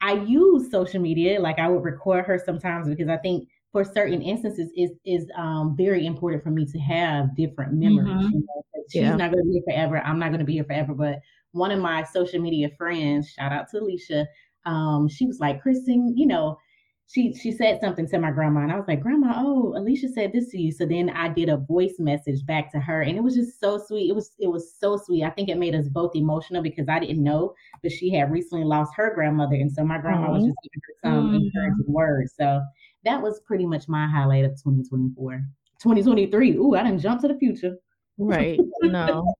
[0.00, 1.40] I use social media.
[1.40, 5.74] Like I would record her sometimes because I think for certain instances is is um,
[5.76, 8.08] very important for me to have different memories.
[8.08, 8.34] Mm-hmm.
[8.34, 9.16] You know, she's yeah.
[9.16, 9.98] not going to be here forever.
[9.98, 10.94] I'm not going to be here forever.
[10.94, 11.20] But
[11.52, 14.26] one of my social media friends, shout out to Alicia,
[14.66, 16.58] um, she was like, Kristin, you know,
[17.06, 20.32] she she said something to my grandma, and I was like, Grandma, oh, Alicia said
[20.32, 20.72] this to you.
[20.72, 23.78] So then I did a voice message back to her, and it was just so
[23.78, 24.08] sweet.
[24.08, 25.22] It was it was so sweet.
[25.22, 28.64] I think it made us both emotional because I didn't know, but she had recently
[28.64, 31.44] lost her grandmother, and so my grandma was just giving her some mm-hmm.
[31.44, 32.34] encouraging words.
[32.38, 32.62] So
[33.04, 35.42] that was pretty much my highlight of 2024.
[35.82, 36.56] 2023.
[36.56, 37.76] Ooh, I didn't jump to the future.
[38.16, 38.58] Right.
[38.82, 39.34] No.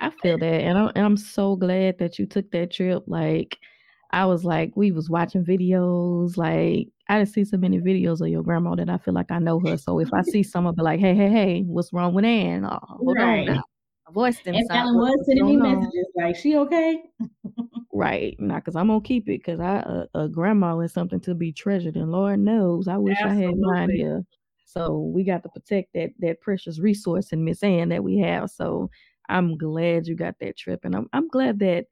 [0.00, 0.60] I feel that.
[0.60, 3.04] And I'm, and I'm so glad that you took that trip.
[3.06, 3.56] Like,
[4.12, 6.36] I was like, we was watching videos.
[6.36, 9.38] Like, I didn't see so many videos of your grandma that I feel like I
[9.38, 9.76] know her.
[9.76, 12.64] So if I see some, I'll be like, hey, hey, hey, what's wrong with Ann?
[12.64, 13.40] Oh, hold right.
[13.40, 13.62] on now.
[14.08, 17.02] My voice And Ellen was sending me messages like, she okay?
[17.92, 18.36] right.
[18.38, 19.76] Now, because I'm going to keep it because I
[20.14, 21.96] a, a, grandma is something to be treasured.
[21.96, 23.44] And Lord knows, I wish Absolutely.
[23.44, 24.22] I had mine here.
[24.64, 28.50] So we got to protect that that precious resource in Miss Ann that we have.
[28.50, 28.90] So
[29.28, 30.80] I'm glad you got that trip.
[30.84, 31.86] And I'm I'm glad that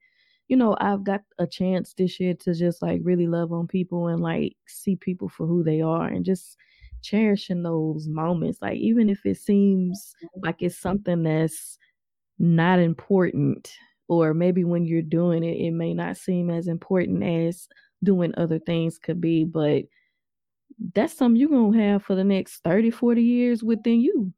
[0.52, 4.08] you know, I've got a chance this year to just like really love on people
[4.08, 6.58] and like see people for who they are and just
[7.00, 8.58] cherishing those moments.
[8.60, 10.44] Like, even if it seems mm-hmm.
[10.44, 11.78] like it's something that's
[12.38, 13.72] not important,
[14.08, 17.66] or maybe when you're doing it, it may not seem as important as
[18.04, 19.84] doing other things could be, but
[20.94, 24.34] that's something you're going to have for the next 30, 40 years within you.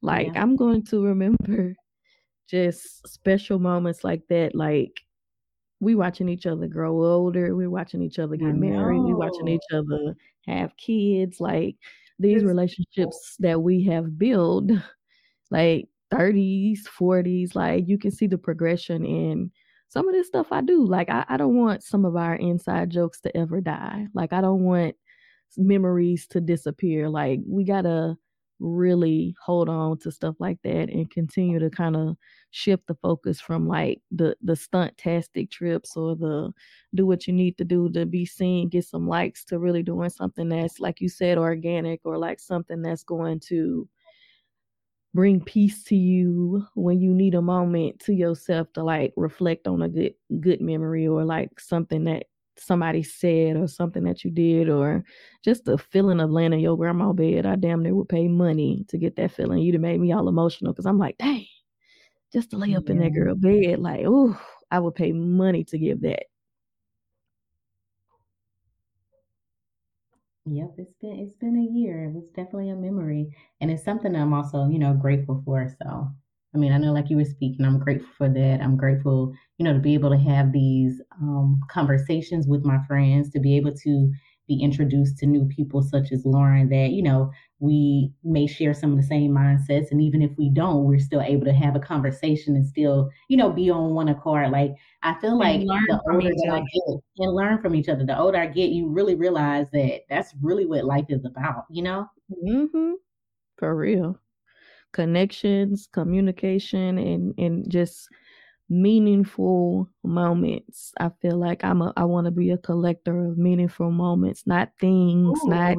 [0.00, 0.40] Like, yeah.
[0.40, 1.74] I'm going to remember
[2.48, 4.54] just special moments like that.
[4.54, 5.02] Like,
[5.82, 7.56] we watching each other grow older.
[7.56, 9.00] We're watching each other get married.
[9.00, 10.14] We're watching each other
[10.46, 11.40] have kids.
[11.40, 11.74] Like
[12.20, 13.48] these it's relationships cool.
[13.48, 14.70] that we have built,
[15.50, 19.50] like 30s, 40s, like you can see the progression in
[19.88, 20.86] some of this stuff I do.
[20.86, 24.06] Like I, I don't want some of our inside jokes to ever die.
[24.14, 24.94] Like I don't want
[25.56, 27.08] memories to disappear.
[27.08, 28.16] Like we gotta
[28.62, 32.16] really hold on to stuff like that and continue to kind of
[32.50, 36.52] shift the focus from like the the stunt tastic trips or the
[36.94, 40.10] do what you need to do to be seen get some likes to really doing
[40.10, 43.88] something that's like you said organic or like something that's going to
[45.14, 49.82] bring peace to you when you need a moment to yourself to like reflect on
[49.82, 54.68] a good good memory or like something that somebody said or something that you did
[54.68, 55.04] or
[55.42, 57.46] just the feeling of laying in your grandma bed.
[57.46, 59.58] I damn near would pay money to get that feeling.
[59.58, 61.46] You'd have made me all emotional because I'm like, dang,
[62.32, 62.92] just to lay up yeah.
[62.92, 64.38] in that girl bed, like, oh,
[64.70, 66.24] I would pay money to give that.
[70.44, 72.04] Yep, it's been it's been a year.
[72.04, 75.68] It was definitely a memory, and it's something I'm also you know grateful for.
[75.80, 76.10] So
[76.54, 78.60] I mean, I know like you were speaking, I'm grateful for that.
[78.62, 83.30] I'm grateful, you know, to be able to have these um, conversations with my friends,
[83.30, 84.12] to be able to
[84.48, 88.90] be introduced to new people such as Lauren that, you know, we may share some
[88.90, 89.90] of the same mindsets.
[89.90, 93.36] And even if we don't, we're still able to have a conversation and still, you
[93.36, 94.50] know, be on one accord.
[94.50, 98.18] Like I feel like the older that I get and learn from each other, the
[98.18, 102.08] older I get, you really realize that that's really what life is about, you know?
[102.44, 102.92] Mm-hmm.
[103.56, 104.18] For real
[104.92, 108.08] connections, communication, and and just
[108.68, 110.92] meaningful moments.
[110.98, 114.72] I feel like I'm a I want to be a collector of meaningful moments, not
[114.80, 115.78] things, Ooh, not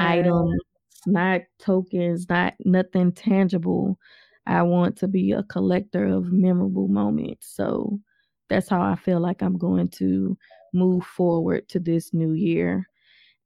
[0.00, 0.60] items,
[1.06, 3.98] not tokens, not nothing tangible.
[4.46, 7.48] I want to be a collector of memorable moments.
[7.54, 8.00] So
[8.48, 10.36] that's how I feel like I'm going to
[10.72, 12.88] move forward to this new year.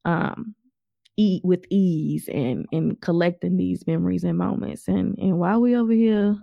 [0.05, 0.55] Um,
[1.19, 4.89] eat with ease and and collecting these memories and moments.
[4.89, 6.37] And and while we over here,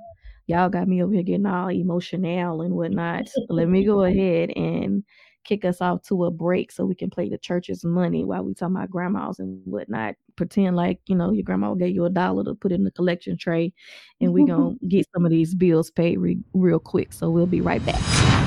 [0.45, 3.27] y'all got me over here getting all emotional and whatnot.
[3.49, 5.03] let me go ahead and
[5.45, 8.53] kick us off to a break so we can play the church's money while we
[8.53, 10.15] talk about grandmas and whatnot.
[10.35, 13.37] Pretend like, you know, your grandma gave you a dollar to put in the collection
[13.37, 13.71] tray
[14.19, 17.13] and we're going to get some of these bills paid re- real quick.
[17.13, 18.44] So we'll be right back.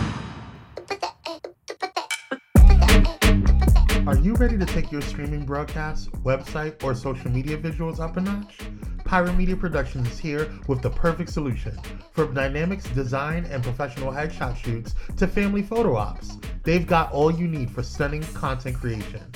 [4.08, 8.22] Are you ready to take your streaming broadcast, website, or social media visuals up a
[8.22, 8.56] notch?
[9.04, 11.78] Pyro Media Productions is here with the perfect solution.
[12.12, 17.46] From dynamics, design, and professional headshot shoots to family photo ops, they've got all you
[17.46, 19.30] need for stunning content creation.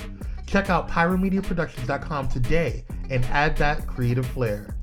[0.47, 4.75] Check out pyromediaproductions.com today and add that creative flair.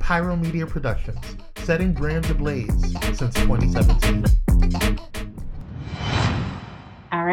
[0.00, 4.98] Pyro Media Productions, setting brands ablaze since 2017.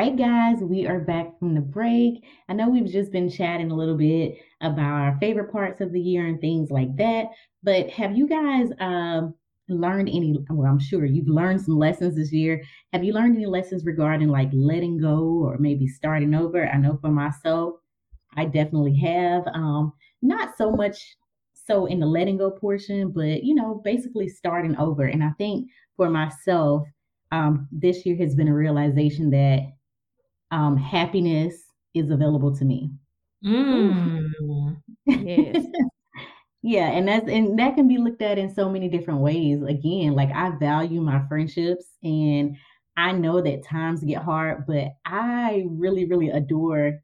[0.02, 2.24] Right, guys, we are back from the break.
[2.50, 6.02] I know we've just been chatting a little bit about our favorite parts of the
[6.02, 7.26] year and things like that,
[7.62, 9.36] but have you guys um,
[9.70, 10.44] learned any?
[10.50, 12.64] Well, I'm sure you've learned some lessons this year.
[12.94, 16.68] Have you learned any lessons regarding like letting go or maybe starting over?
[16.68, 17.76] I know for myself,
[18.36, 19.44] I definitely have.
[19.54, 21.16] Um, not so much
[21.54, 25.04] so in the letting go portion, but you know, basically starting over.
[25.04, 26.88] And I think for myself,
[27.32, 29.74] um, this year has been a realization that
[30.52, 31.56] um, happiness
[31.94, 32.92] is available to me.
[33.44, 34.78] Mm.
[35.20, 35.66] Yes.
[36.64, 39.62] yeah, and that's and that can be looked at in so many different ways.
[39.64, 42.58] Again, like I value my friendships and
[42.98, 47.00] I know that times get hard, but I really, really adore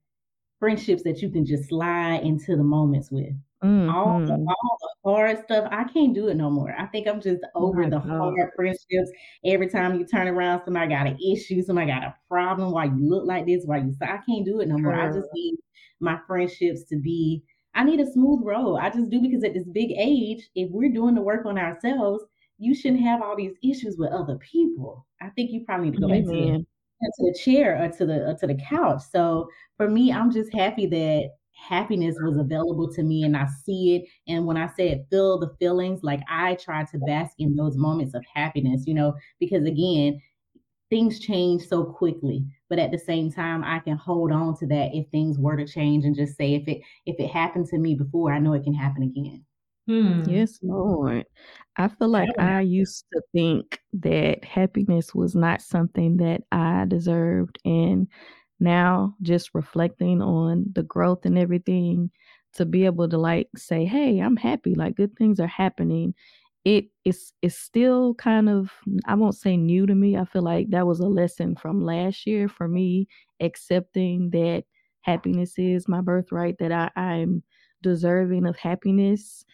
[0.59, 3.33] friendships that you can just slide into the moments with.
[3.63, 3.89] Mm-hmm.
[3.89, 4.47] All, the, mm-hmm.
[4.47, 6.75] all the hard stuff, I can't do it no more.
[6.77, 8.07] I think I'm just over oh the God.
[8.07, 9.11] hard friendships.
[9.45, 12.71] Every time you turn around, somebody got an issue, somebody got a problem.
[12.71, 13.63] Why you look like this?
[13.65, 13.93] Why you?
[13.99, 14.93] Say I can't do it no more.
[14.93, 15.55] I just need
[15.99, 17.43] my friendships to be.
[17.73, 18.77] I need a smooth road.
[18.77, 22.23] I just do because at this big age, if we're doing the work on ourselves,
[22.59, 25.05] you shouldn't have all these issues with other people.
[25.21, 28.29] I think you probably need to go back to, to the chair or to the
[28.29, 29.01] or to the couch.
[29.11, 33.95] So for me, I'm just happy that happiness was available to me and I see
[33.95, 34.31] it.
[34.31, 38.13] And when I said feel the feelings, like I try to bask in those moments
[38.13, 40.21] of happiness, you know, because again,
[40.89, 42.45] things change so quickly.
[42.69, 45.67] But at the same time, I can hold on to that if things were to
[45.67, 48.63] change and just say if it if it happened to me before, I know it
[48.63, 49.43] can happen again.
[49.87, 50.23] Hmm.
[50.29, 51.25] Yes, Lord.
[51.77, 57.57] I feel like I used to think that happiness was not something that I deserved.
[57.63, 58.07] And
[58.59, 62.11] now, just reflecting on the growth and everything,
[62.53, 66.13] to be able to like say, hey, I'm happy, like good things are happening.
[66.65, 68.71] It is it's still kind of
[69.05, 70.17] I won't say new to me.
[70.17, 73.07] I feel like that was a lesson from last year for me,
[73.39, 74.65] accepting that
[75.01, 77.43] happiness is my birthright, that I, I'm
[77.83, 79.45] deserving of happiness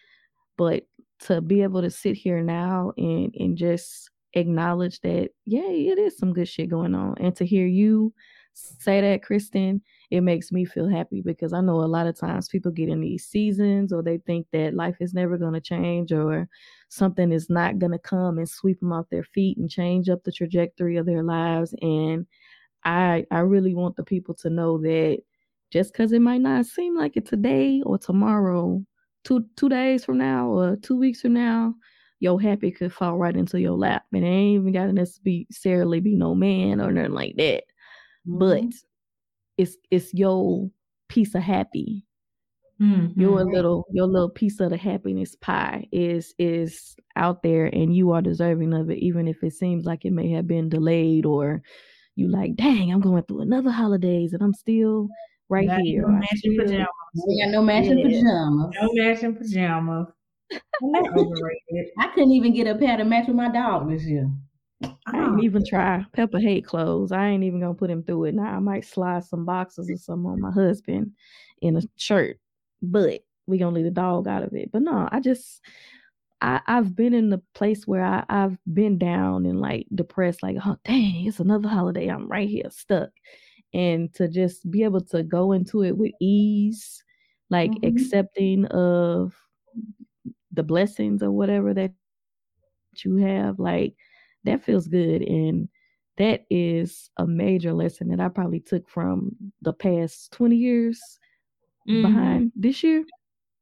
[0.56, 0.84] but
[1.20, 6.18] to be able to sit here now and and just acknowledge that yeah it is
[6.18, 8.12] some good shit going on and to hear you
[8.54, 12.48] say that kristin it makes me feel happy because i know a lot of times
[12.48, 16.12] people get in these seasons or they think that life is never going to change
[16.12, 16.48] or
[16.88, 20.22] something is not going to come and sweep them off their feet and change up
[20.22, 22.26] the trajectory of their lives and
[22.84, 25.18] i i really want the people to know that
[25.72, 28.80] just because it might not seem like it today or tomorrow
[29.24, 31.74] two two days from now or two weeks from now,
[32.20, 34.04] your happy could fall right into your lap.
[34.12, 37.64] And it ain't even gotta necessarily be no man or nothing like that.
[38.28, 38.38] Mm-hmm.
[38.38, 38.74] But
[39.58, 40.70] it's it's your
[41.08, 42.06] piece of happy.
[42.80, 43.20] Mm-hmm.
[43.20, 48.10] Your little your little piece of the happiness pie is is out there and you
[48.12, 51.62] are deserving of it, even if it seems like it may have been delayed or
[52.16, 55.08] you like, dang, I'm going through another holidays and I'm still
[55.48, 56.02] right Not here.
[56.02, 56.88] No matching pajamas.
[57.28, 58.06] Yeah, no matching yeah.
[58.06, 58.74] pajamas.
[58.80, 60.06] No matching pajamas.
[60.52, 64.28] I couldn't even get a pair to match with my dog this year.
[64.82, 66.04] I ain't even try.
[66.12, 67.12] Pepper hate clothes.
[67.12, 68.34] I ain't even gonna put him through it.
[68.34, 71.12] Now I might slide some boxes or something on my husband
[71.62, 72.38] in a shirt,
[72.82, 74.70] but we gonna leave the dog out of it.
[74.72, 75.60] But no, I just
[76.40, 80.56] I, I've been in the place where I, I've been down and like depressed, like,
[80.64, 82.08] oh dang, it's another holiday.
[82.08, 83.10] I'm right here stuck
[83.74, 87.02] and to just be able to go into it with ease,
[87.50, 87.96] like mm-hmm.
[87.96, 89.34] accepting of
[90.52, 91.92] the blessings or whatever that
[93.04, 93.94] you have, like
[94.44, 95.22] that feels good.
[95.22, 95.68] And
[96.16, 101.00] that is a major lesson that I probably took from the past 20 years
[101.88, 102.02] mm-hmm.
[102.02, 103.04] behind this year.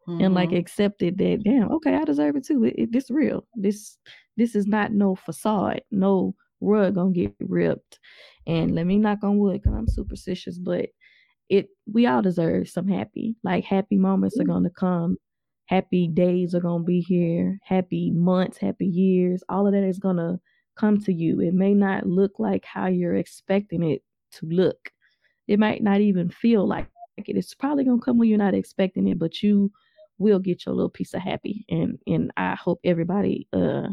[0.09, 0.25] Mm-hmm.
[0.25, 0.59] And like mm-hmm.
[0.59, 2.64] accepted that, damn, okay, I deserve it too.
[2.64, 3.47] It, it, this real.
[3.55, 3.97] This
[4.37, 5.83] this is not no facade.
[5.90, 8.01] No rug gonna get ripped.
[8.47, 10.88] And let me knock on wood because I'm superstitious, but
[11.49, 13.37] it we all deserve some happy.
[13.45, 15.16] Like happy moments are gonna come.
[15.66, 17.59] Happy days are gonna be here.
[17.64, 19.45] Happy months, happy years.
[19.49, 20.40] All of that is gonna
[20.76, 21.40] come to you.
[21.40, 24.90] It may not look like how you're expecting it to look.
[25.48, 27.37] It might not even feel like it.
[27.37, 29.70] It's probably gonna come when you're not expecting it, but you
[30.18, 31.64] will get your little piece of happy.
[31.68, 33.88] And and I hope everybody uh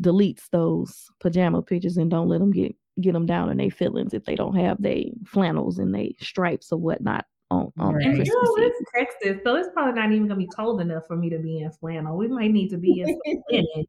[0.00, 4.14] deletes those pajama pictures and don't let them get get them down in their feelings
[4.14, 8.04] if they don't have their flannels and their stripes or whatnot on, on right.
[8.04, 8.28] Christmas.
[8.28, 11.30] You know, it's Texas, so it's probably not even gonna be cold enough for me
[11.30, 12.16] to be in flannel.
[12.16, 13.18] We might need to be in
[13.50, 13.86] linen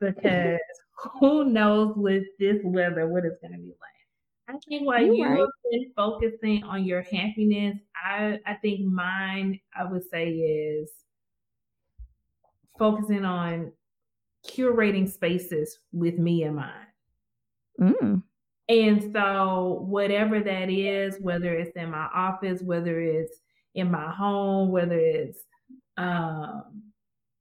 [0.00, 0.58] because
[1.20, 3.90] who knows with this weather what it's gonna be like.
[4.48, 5.48] I think while you right.
[5.70, 10.90] been focusing on your happiness, I I think mine I would say is
[12.78, 13.72] focusing on
[14.46, 16.86] curating spaces with me in mind.
[17.80, 18.22] Mm.
[18.68, 23.40] And so, whatever that is, whether it's in my office, whether it's
[23.74, 25.40] in my home, whether it's
[25.96, 26.82] um,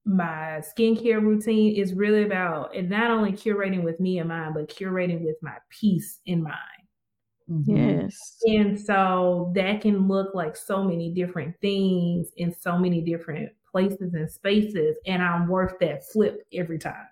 [0.06, 4.70] my skincare routine, is really about and not only curating with me in mind, but
[4.70, 6.58] curating with my peace in mind.
[7.50, 7.76] Mm-hmm.
[7.76, 8.38] Yes.
[8.46, 14.14] And so that can look like so many different things in so many different places
[14.14, 17.08] and spaces, and I'm worth that flip every time.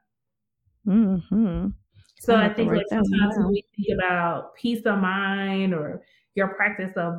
[0.87, 1.67] Mm-hmm.
[2.19, 6.03] So I, I think like sometimes when we think about peace of mind or
[6.35, 7.15] your practice of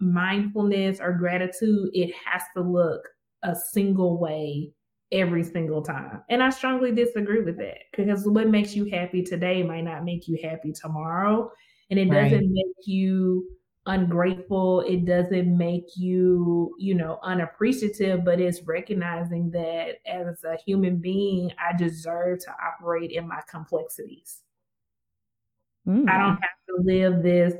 [0.00, 3.08] mindfulness or gratitude, it has to look
[3.42, 4.72] a single way
[5.12, 6.22] every single time.
[6.28, 10.28] And I strongly disagree with that because what makes you happy today might not make
[10.28, 11.50] you happy tomorrow.
[11.90, 12.30] And it right.
[12.30, 13.48] doesn't make you
[13.86, 14.82] ungrateful.
[14.82, 21.50] It doesn't make you, you know, unappreciative, but it's recognizing that as a human being,
[21.58, 24.42] I deserve to operate in my complexities.
[25.88, 26.08] Mm.
[26.08, 27.54] I don't have to live this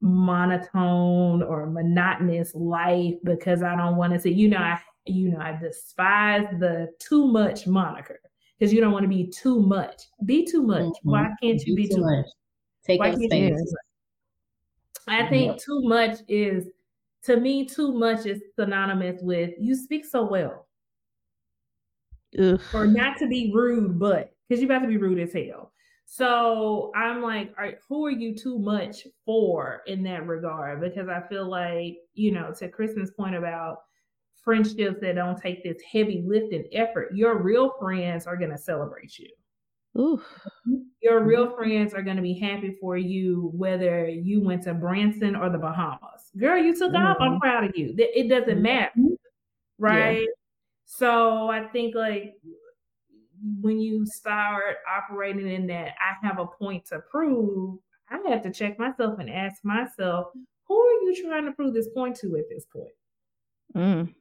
[0.00, 5.38] monotone or monotonous life because I don't want to say, you know, I you know,
[5.38, 8.20] I despise the too much moniker
[8.58, 10.02] because you don't want to be too much.
[10.24, 10.82] Be too much.
[10.82, 11.10] Mm-hmm.
[11.10, 12.24] Why can't you be, be too much?
[12.24, 12.26] much?
[12.86, 13.74] Take Why up space.
[15.06, 15.58] I think yep.
[15.58, 16.66] too much is
[17.24, 20.66] to me too much is synonymous with you speak so well.
[22.38, 22.60] Ugh.
[22.72, 25.72] Or not to be rude, but because you about to be rude as hell.
[26.06, 30.80] So I'm like, are, who are you too much for in that regard?
[30.80, 33.78] Because I feel like, you know, to Kristin's point about
[34.44, 39.18] friendships that don't take this heavy lifting effort, your real friends are going to celebrate
[39.18, 39.28] you.
[39.96, 40.20] Ooh.
[41.00, 45.36] Your real friends are going to be happy for you, whether you went to Branson
[45.36, 46.30] or the Bahamas.
[46.36, 47.06] Girl, you took mm-hmm.
[47.06, 47.16] off.
[47.20, 47.38] I'm mm-hmm.
[47.38, 47.94] proud of you.
[47.96, 48.90] It doesn't matter.
[49.78, 50.20] Right.
[50.20, 50.26] Yeah.
[50.84, 52.34] So I think like
[53.60, 57.78] when you start operating in that, I have a point to prove,
[58.10, 60.28] I have to check myself and ask myself,
[60.66, 62.92] who are you trying to prove this point to at this point?
[63.76, 64.14] Mm.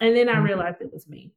[0.00, 0.44] And then I mm-hmm.
[0.44, 1.32] realized it was me.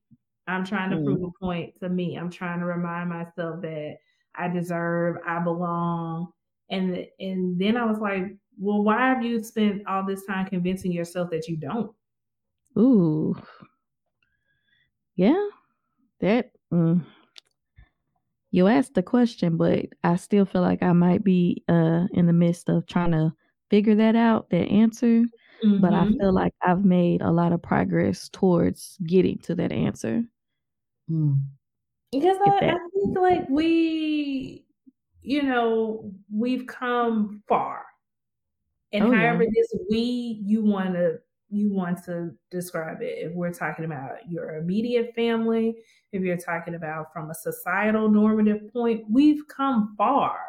[0.48, 1.06] I'm trying to mm.
[1.06, 2.16] prove a point to me.
[2.16, 3.98] I'm trying to remind myself that
[4.36, 6.32] I deserve, I belong.
[6.70, 10.92] And and then I was like, well, why have you spent all this time convincing
[10.92, 11.92] yourself that you don't?
[12.78, 13.36] Ooh.
[15.16, 15.48] Yeah.
[16.20, 17.04] That mm.
[18.52, 22.34] you asked the question, but I still feel like I might be uh in the
[22.34, 23.34] midst of trying to
[23.70, 25.24] figure that out, that answer.
[25.64, 25.82] Mm-hmm.
[25.82, 26.20] But I mm-hmm.
[26.20, 30.24] feel like I've made a lot of progress towards getting to that answer.
[31.10, 31.42] Mm.
[32.12, 34.66] Because I, I think like we,
[35.22, 37.86] you know, we've come far.
[38.94, 39.50] And oh, however yeah.
[39.54, 43.18] this we you want to you want to describe it.
[43.20, 45.78] If we're talking about your immediate family,
[46.12, 50.40] if you're talking about from a societal normative point, we've come far.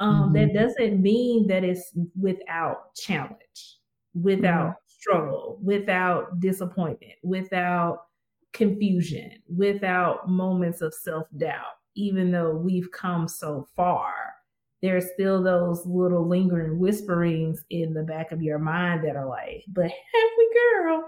[0.00, 0.34] Um, mm-hmm.
[0.34, 3.78] That doesn't mean that it's without challenge
[4.14, 4.86] without mm-hmm.
[4.86, 8.06] struggle, without disappointment, without
[8.52, 11.74] confusion, without moments of self doubt.
[11.94, 14.14] Even though we've come so far,
[14.80, 19.64] there's still those little lingering whisperings in the back of your mind that are like,
[19.68, 21.04] but happy girl.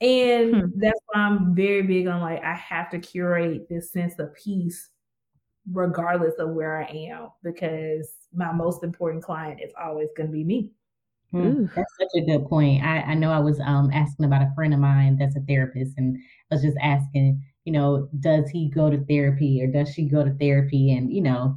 [0.00, 0.78] And hmm.
[0.78, 4.90] that's why I'm very big on like, I have to curate this sense of peace
[5.72, 10.44] regardless of where I am because my most important client is always going to be
[10.44, 10.72] me.
[11.34, 12.84] Mm, that's such a good point.
[12.84, 15.94] I, I know I was um, asking about a friend of mine that's a therapist,
[15.96, 16.16] and
[16.50, 20.24] I was just asking, you know, does he go to therapy or does she go
[20.24, 20.92] to therapy?
[20.92, 21.56] And, you know,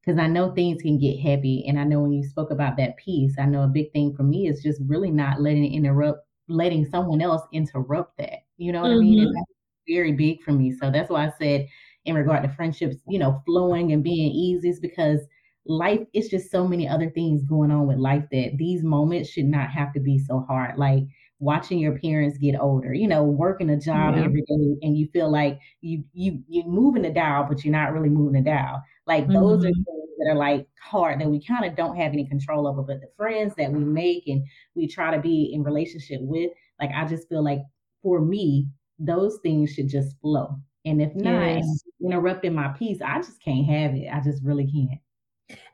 [0.00, 1.64] because I know things can get heavy.
[1.66, 4.22] And I know when you spoke about that piece, I know a big thing for
[4.22, 8.40] me is just really not letting interrupt, letting someone else interrupt that.
[8.56, 9.00] You know what mm-hmm.
[9.00, 9.18] I mean?
[9.20, 9.34] And mm-hmm.
[9.34, 9.52] that's
[9.88, 10.72] very big for me.
[10.72, 11.66] So that's why I said,
[12.04, 15.20] in regard to friendships, you know, flowing and being easy is because
[15.68, 19.44] life it's just so many other things going on with life that these moments should
[19.44, 21.02] not have to be so hard like
[21.40, 24.24] watching your parents get older you know working a job yeah.
[24.24, 27.92] every day and you feel like you you you're moving the dial but you're not
[27.92, 29.34] really moving the dial like mm-hmm.
[29.34, 29.82] those are mm-hmm.
[29.82, 33.00] things that are like hard that we kind of don't have any control over but
[33.00, 34.42] the friends that we make and
[34.74, 36.50] we try to be in relationship with
[36.80, 37.60] like i just feel like
[38.02, 38.66] for me
[38.98, 40.56] those things should just flow
[40.86, 41.84] and if not yes.
[42.02, 44.98] interrupting my peace i just can't have it i just really can't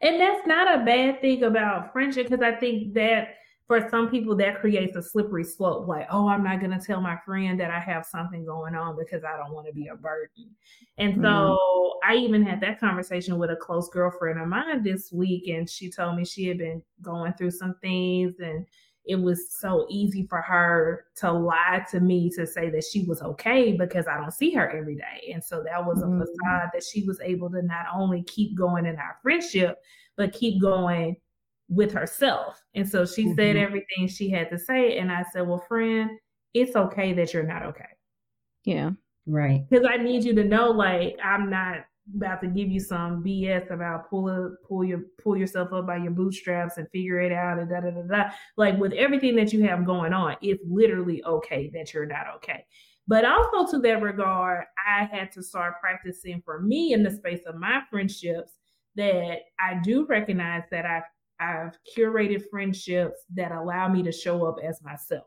[0.03, 4.37] and that's not a bad thing about friendship because I think that for some people
[4.37, 7.71] that creates a slippery slope like oh i'm not going to tell my friend that
[7.71, 10.51] i have something going on because i don't want to be a burden
[10.99, 12.11] and so mm-hmm.
[12.11, 15.91] i even had that conversation with a close girlfriend of mine this week and she
[15.91, 18.67] told me she had been going through some things and
[19.07, 23.21] it was so easy for her to lie to me to say that she was
[23.21, 25.31] okay because I don't see her every day.
[25.33, 26.21] And so that was a mm-hmm.
[26.21, 29.79] facade that she was able to not only keep going in our friendship,
[30.17, 31.17] but keep going
[31.69, 32.63] with herself.
[32.75, 33.35] And so she mm-hmm.
[33.35, 34.97] said everything she had to say.
[34.99, 36.11] And I said, Well, friend,
[36.55, 37.85] it's okay that you're not okay.
[38.65, 38.93] Yeah.
[39.27, 39.69] Right.
[39.69, 41.85] Because I need you to know, like, I'm not
[42.17, 45.97] about to give you some BS about pull a, pull your pull yourself up by
[45.97, 48.31] your bootstraps and figure it out and da da da da.
[48.57, 52.65] Like with everything that you have going on, it's literally okay that you're not okay.
[53.07, 57.43] But also to that regard, I had to start practicing for me in the space
[57.47, 58.53] of my friendships
[58.97, 61.03] that I do recognize that I've
[61.41, 65.25] I've curated friendships that allow me to show up as myself.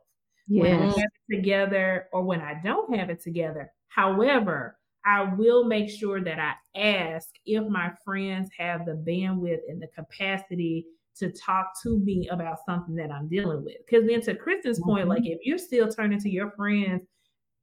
[0.48, 0.64] Yes.
[0.64, 3.72] When I have it together or when I don't have it together.
[3.90, 4.78] However,
[5.08, 9.88] I will make sure that I ask if my friends have the bandwidth and the
[9.96, 10.86] capacity
[11.16, 13.78] to talk to me about something that I'm dealing with.
[13.86, 14.90] Because then, to Kristin's mm-hmm.
[14.90, 17.04] point, like if you're still turning to your friends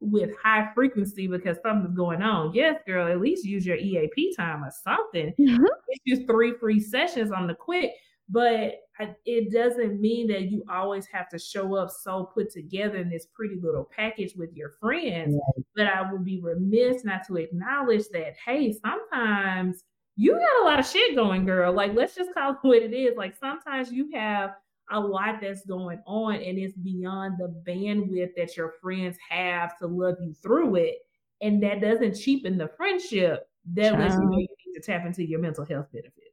[0.00, 4.64] with high frequency because something's going on, yes, girl, at least use your EAP time
[4.64, 5.34] or something.
[5.38, 5.64] Mm-hmm.
[5.88, 7.92] It's just three free sessions on the quick
[8.28, 8.80] but
[9.26, 13.26] it doesn't mean that you always have to show up so put together in this
[13.34, 15.34] pretty little package with your friends.
[15.34, 15.66] Right.
[15.76, 19.84] But I would be remiss not to acknowledge that, hey, sometimes
[20.16, 21.72] you got a lot of shit going, girl.
[21.72, 23.16] Like, let's just call it what it is.
[23.16, 24.52] Like, sometimes you have
[24.90, 29.86] a lot that's going on and it's beyond the bandwidth that your friends have to
[29.86, 30.98] love you through it.
[31.42, 33.48] And that doesn't cheapen the friendship.
[33.74, 36.23] That lets you know you need to tap into your mental health benefits.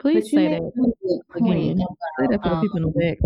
[0.00, 0.62] Please say that
[1.36, 1.78] again.
[2.18, 3.18] Say that for the people in the um, back.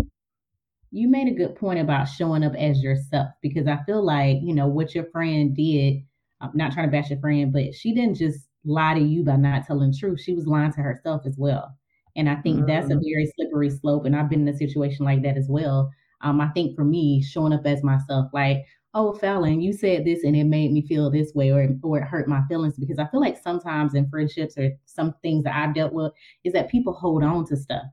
[0.91, 4.53] You made a good point about showing up as yourself because I feel like, you
[4.53, 6.03] know, what your friend did,
[6.41, 9.37] I'm not trying to bash your friend, but she didn't just lie to you by
[9.37, 10.21] not telling the truth.
[10.21, 11.75] She was lying to herself as well.
[12.15, 12.67] And I think mm-hmm.
[12.67, 13.03] that's a mm-hmm.
[13.03, 14.05] very slippery slope.
[14.05, 15.89] And I've been in a situation like that as well.
[16.21, 18.65] Um, I think for me, showing up as myself, like,
[18.95, 22.05] oh, Fallon, you said this and it made me feel this way or, or it
[22.05, 25.75] hurt my feelings because I feel like sometimes in friendships or some things that I've
[25.75, 26.13] dealt with
[26.45, 27.83] is that people hold on to stuff.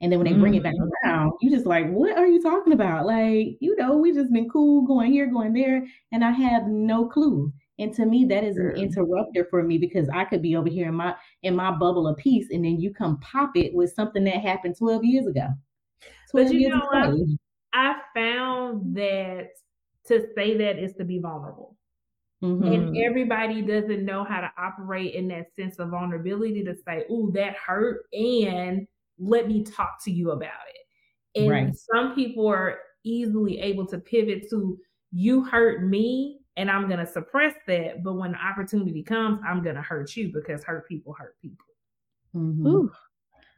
[0.00, 0.60] And then when they bring mm-hmm.
[0.60, 1.08] it back mm-hmm.
[1.08, 3.06] around, you just like, what are you talking about?
[3.06, 7.06] Like, you know, we just been cool going here, going there, and I have no
[7.06, 7.52] clue.
[7.78, 10.88] And to me, that is an interrupter for me because I could be over here
[10.88, 14.24] in my in my bubble of peace, and then you come pop it with something
[14.24, 15.48] that happened 12 years ago.
[16.30, 17.10] 12 but you know ago.
[17.10, 17.38] what?
[17.72, 19.50] I found that
[20.08, 21.76] to say that is to be vulnerable.
[22.42, 22.64] Mm-hmm.
[22.64, 27.30] And everybody doesn't know how to operate in that sense of vulnerability to say, oh,
[27.32, 28.86] that hurt, and
[29.18, 31.40] let me talk to you about it.
[31.40, 31.72] And right.
[31.94, 34.76] some people are easily able to pivot to,
[35.12, 38.02] you hurt me, and I'm going to suppress that.
[38.02, 41.66] But when the opportunity comes, I'm going to hurt you because hurt people hurt people.
[42.34, 42.66] Mm-hmm.
[42.66, 42.90] Ooh.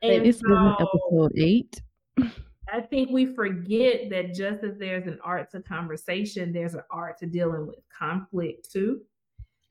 [0.02, 1.80] And this so, episode eight.
[2.72, 7.18] I think we forget that just as there's an art to conversation, there's an art
[7.18, 9.00] to dealing with conflict too.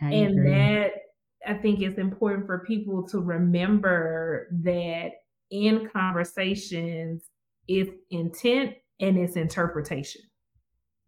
[0.01, 0.51] I and agree.
[0.51, 0.91] that
[1.45, 5.11] I think it's important for people to remember that
[5.49, 7.23] in conversations,
[7.67, 10.21] it's intent and it's interpretation.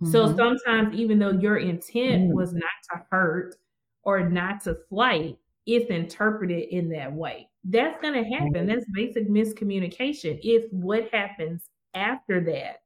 [0.01, 0.11] Mm-hmm.
[0.11, 2.35] So sometimes, even though your intent mm-hmm.
[2.35, 3.55] was not to hurt
[4.03, 7.49] or not to slight, it's interpreted in that way.
[7.63, 8.67] That's going to happen.
[8.67, 10.39] That's basic miscommunication.
[10.43, 12.81] If what happens after that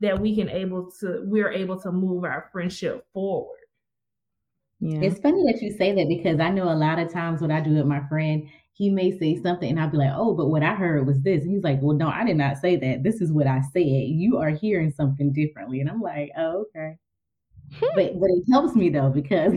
[0.00, 3.58] that we can able to we're able to move our friendship forward.
[4.80, 5.00] Yeah.
[5.00, 7.60] It's funny that you say that because I know a lot of times what I
[7.60, 10.62] do with my friend, he may say something and I'll be like, oh, but what
[10.62, 11.42] I heard was this.
[11.42, 13.02] And he's like, well, no, I did not say that.
[13.02, 13.82] This is what I said.
[13.82, 15.80] You are hearing something differently.
[15.80, 16.98] And I'm like, oh, okay.
[17.78, 17.86] Hmm.
[17.94, 19.54] but but it helps me though, because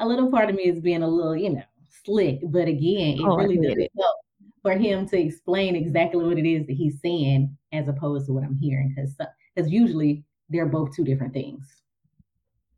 [0.00, 1.62] a little part of me is being a little, you know,
[2.04, 2.40] slick.
[2.42, 3.92] But again, it oh, really does it.
[3.98, 4.16] help
[4.62, 8.44] for him to explain exactly what it is that he's saying as opposed to what
[8.44, 9.16] I'm hearing because
[9.54, 11.82] because usually they're both two different things.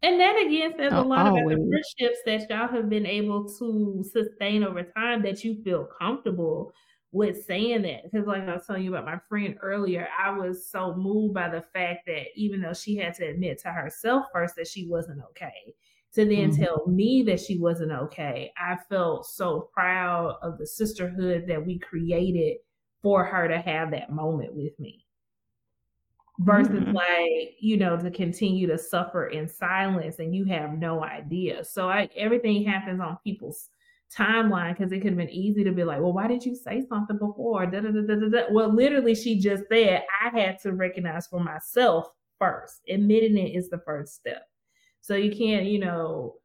[0.02, 4.04] And that again says a lot about the friendships that y'all have been able to
[4.10, 6.72] sustain over time that you feel comfortable
[7.12, 8.04] with saying that.
[8.04, 11.48] Because, like I was telling you about my friend earlier, I was so moved by
[11.50, 15.20] the fact that even though she had to admit to herself first that she wasn't
[15.30, 15.74] okay,
[16.14, 16.62] to then mm-hmm.
[16.62, 18.52] tell me that she wasn't okay.
[18.56, 22.56] I felt so proud of the sisterhood that we created
[23.02, 25.04] for her to have that moment with me.
[26.40, 26.92] Versus mm-hmm.
[26.92, 31.62] like, you know, to continue to suffer in silence and you have no idea.
[31.64, 33.68] So I, everything happens on people's
[34.16, 36.82] timeline because it could have been easy to be like, well, why did you say
[36.88, 37.66] something before?
[37.66, 42.80] Da, da, da, well, literally, she just said I had to recognize for myself first.
[42.88, 44.48] Admitting it is the first step.
[45.02, 46.36] So you can't, you know,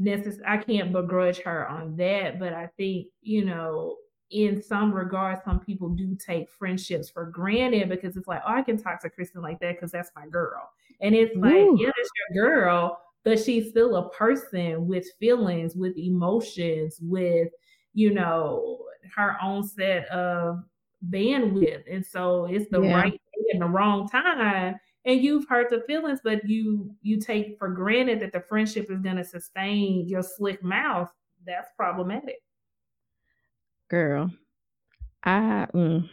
[0.00, 2.40] necess- I can't begrudge her on that.
[2.40, 3.98] But I think, you know,
[4.34, 8.62] in some regards, some people do take friendships for granted because it's like, oh, I
[8.62, 10.68] can talk to Kristin like that because that's my girl.
[11.00, 11.78] And it's like, Ooh.
[11.80, 17.50] yeah, that's your girl, but she's still a person with feelings, with emotions, with,
[17.92, 18.80] you know,
[19.14, 20.64] her own set of
[21.08, 21.84] bandwidth.
[21.88, 22.96] And so it's the yeah.
[22.96, 24.74] right thing in the wrong time
[25.04, 29.00] and you've hurt the feelings but you you take for granted that the friendship is
[29.00, 31.10] going to sustain your slick mouth
[31.46, 32.38] that's problematic
[33.94, 34.30] girl
[35.24, 36.08] i mm,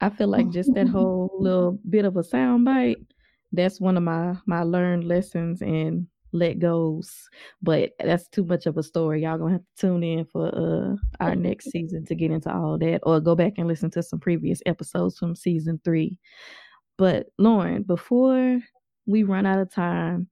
[0.00, 2.98] i feel like just that whole little bit of a sound bite
[3.52, 7.30] that's one of my my learned lessons and let goes.
[7.62, 9.22] But that's too much of a story.
[9.22, 12.76] Y'all gonna have to tune in for uh our next season to get into all
[12.78, 16.18] that, or go back and listen to some previous episodes from season three.
[16.98, 18.60] But Lauren, before
[19.06, 20.28] we run out of time,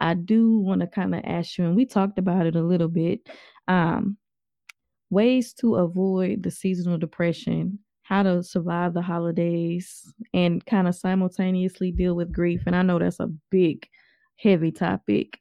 [0.00, 2.88] I do want to kind of ask you, and we talked about it a little
[2.88, 3.20] bit.
[3.68, 4.16] Um,
[5.10, 11.92] ways to avoid the seasonal depression, how to survive the holidays, and kind of simultaneously
[11.92, 12.62] deal with grief.
[12.66, 13.86] And I know that's a big,
[14.36, 15.38] heavy topic,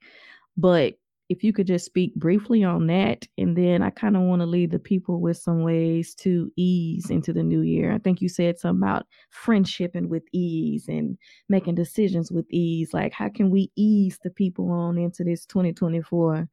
[0.56, 0.96] but
[1.30, 4.46] if you could just speak briefly on that, and then I kind of want to
[4.46, 7.92] leave the people with some ways to ease into the new year.
[7.92, 11.18] I think you said something about friendship and with ease and
[11.50, 12.94] making decisions with ease.
[12.94, 16.48] Like, how can we ease the people on into this 2024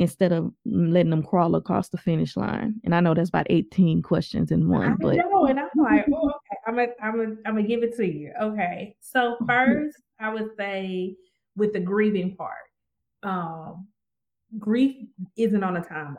[0.00, 2.74] instead of letting them crawl across the finish line?
[2.84, 6.06] And I know that's about 18 questions in one, I but know, and I'm like,
[6.12, 8.32] oh, okay, I'm gonna, I'm gonna, I'm gonna give it to you.
[8.40, 11.16] Okay, so first, I would say
[11.56, 12.54] with the grieving part
[13.22, 13.86] um,
[14.58, 14.96] grief
[15.36, 16.16] isn't on a timeline.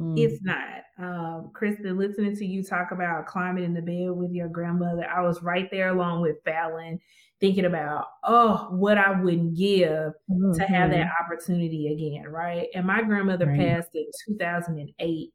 [0.00, 0.18] Mm.
[0.18, 0.82] It's not.
[0.98, 5.22] Um, Kristin, listening to you talk about climbing in the bed with your grandmother, I
[5.22, 7.00] was right there along with Fallon,
[7.40, 10.52] thinking about, oh, what I wouldn't give mm-hmm.
[10.52, 11.24] to have that mm-hmm.
[11.24, 12.68] opportunity again, right?
[12.74, 13.58] And my grandmother right.
[13.58, 15.32] passed in 2008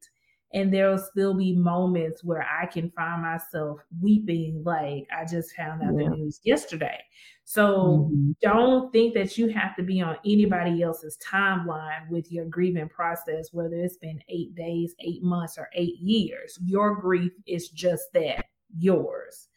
[0.55, 5.83] and there'll still be moments where I can find myself weeping like I just found
[5.83, 6.09] out yeah.
[6.09, 6.97] the news yesterday.
[7.43, 8.31] So mm-hmm.
[8.41, 13.49] don't think that you have to be on anybody else's timeline with your grieving process,
[13.51, 16.57] whether it's been eight days, eight months, or eight years.
[16.63, 18.45] Your grief is just that,
[18.77, 19.49] yours.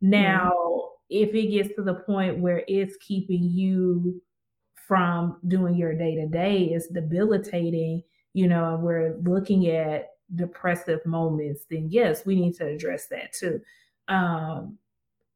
[0.00, 0.88] Now, mm-hmm.
[1.10, 4.22] if it gets to the point where it's keeping you
[4.86, 11.64] from doing your day to day, it's debilitating, you know, we're looking at depressive moments,
[11.70, 13.60] then yes, we need to address that too.
[14.08, 14.78] Um,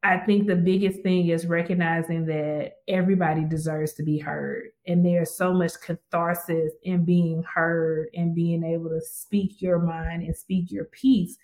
[0.04, 4.68] I think the biggest thing is recognizing that everybody deserves to be heard.
[4.86, 10.22] And there's so much catharsis in being heard and being able to speak your mind
[10.22, 11.36] and speak your piece.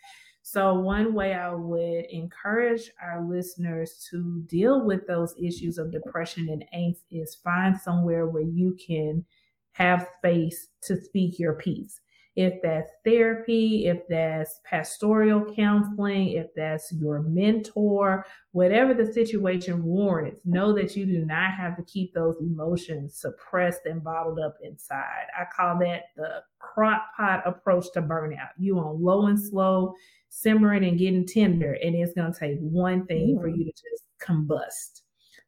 [0.42, 6.49] So, one way I would encourage our listeners to deal with those issues of depression
[6.51, 9.24] and angst is find somewhere where you can
[9.72, 12.01] have space to speak your piece
[12.37, 20.41] if that's therapy, if that's pastoral counseling, if that's your mentor, whatever the situation warrants,
[20.45, 25.26] know that you do not have to keep those emotions suppressed and bottled up inside.
[25.39, 28.51] I call that the crock pot approach to burnout.
[28.59, 29.95] You on low and slow,
[30.28, 34.05] simmering and getting tender, and it's going to take one thing for you to just
[34.20, 35.03] combust.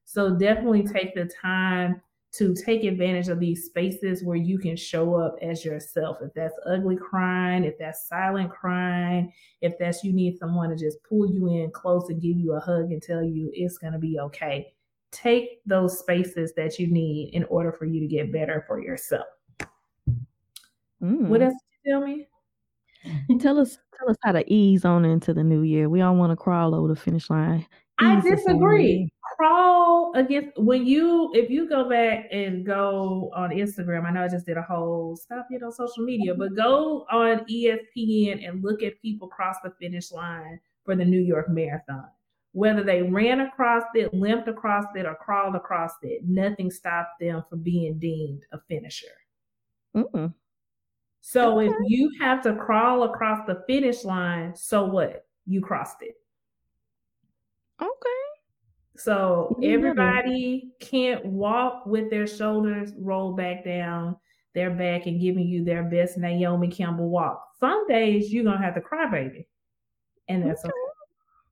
[0.04, 2.00] So definitely take the time
[2.38, 6.18] to take advantage of these spaces where you can show up as yourself.
[6.20, 9.32] If that's ugly crying, if that's silent crying,
[9.62, 12.60] if that's you need someone to just pull you in close and give you a
[12.60, 14.74] hug and tell you it's going to be okay.
[15.12, 19.26] Take those spaces that you need in order for you to get better for yourself.
[21.02, 21.28] Mm.
[21.28, 22.26] What else did you tell me?
[23.40, 25.88] tell us tell us how to ease on into the new year.
[25.88, 27.66] We all want to crawl over the finish line.
[27.98, 34.04] I disagree crawl against when you if you go back and go on Instagram.
[34.04, 37.44] I know I just did a whole stop it on social media, but go on
[37.50, 42.08] ESPN and look at people cross the finish line for the New York Marathon.
[42.52, 47.42] Whether they ran across it, limped across it, or crawled across it, nothing stopped them
[47.50, 49.06] from being deemed a finisher.
[49.94, 50.32] Mm-mm.
[51.20, 51.66] So okay.
[51.66, 55.26] if you have to crawl across the finish line, so what?
[55.44, 56.14] You crossed it.
[57.82, 58.15] Okay.
[58.98, 64.16] So everybody can't walk with their shoulders rolled back down
[64.56, 67.42] their back and giving you their best Naomi Campbell walk.
[67.60, 69.46] Some days you're gonna have to cry, baby,
[70.28, 70.72] and that's okay.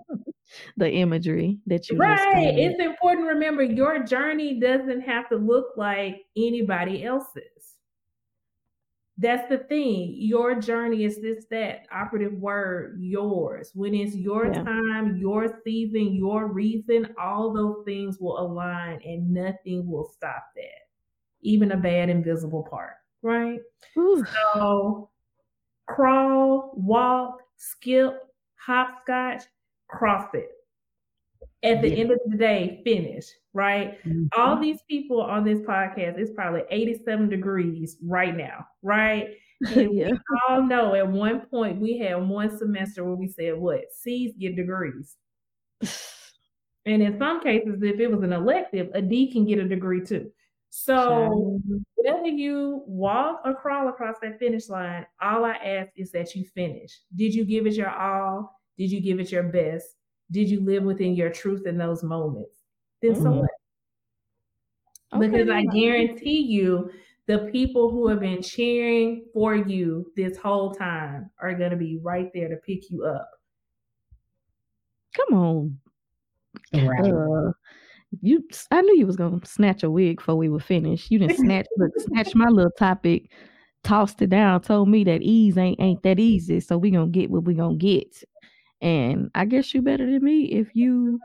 [0.77, 2.55] the imagery that you right.
[2.57, 7.43] It's important to remember your journey doesn't have to look like anybody else's.
[9.17, 10.13] That's the thing.
[10.17, 13.71] Your journey is this, that operative word, yours.
[13.73, 14.63] When it's your yeah.
[14.63, 20.87] time, your season, your reason, all those things will align and nothing will stop that.
[21.41, 22.93] Even a bad invisible part,
[23.23, 23.59] right?
[23.97, 24.23] Ooh.
[24.53, 25.09] So
[25.87, 28.21] crawl, walk, skip,
[28.55, 29.43] hopscotch,
[29.87, 30.56] cross it
[31.67, 31.95] at the yeah.
[31.95, 34.03] end of the day finish, right?
[34.05, 34.27] Mm-hmm.
[34.37, 39.29] All these people on this podcast, it's probably 87 degrees right now, right?
[39.75, 40.11] And yeah.
[40.11, 43.85] we all know at one point we had one semester where we said, what?
[43.91, 45.15] C's get degrees.
[46.85, 50.05] and in some cases, if it was an elective, a D can get a degree
[50.05, 50.29] too.
[50.69, 51.59] So
[51.95, 56.45] whether you walk or crawl across that finish line, all I ask is that you
[56.53, 56.91] finish.
[57.15, 58.51] Did you give it your all?
[58.77, 59.87] Did you give it your best?
[60.31, 62.57] Did you live within your truth in those moments?
[63.01, 63.23] Then mm-hmm.
[63.23, 63.49] so what?
[65.13, 66.91] Okay, because I guarantee you
[67.27, 71.97] the people who have been cheering for you this whole time are going to be
[72.01, 73.29] right there to pick you up.
[75.15, 75.77] Come on.
[76.73, 77.11] Right.
[77.11, 77.51] Uh,
[78.21, 81.11] you, I knew you was gonna snatch a wig before we were finished.
[81.11, 81.67] You didn't snatch,
[81.97, 83.29] snatch my little topic,
[83.83, 86.59] tossed it down, told me that ease ain't ain't that easy.
[86.59, 88.23] So we gonna get what we gonna get.
[88.81, 91.19] And I guess you better than me if you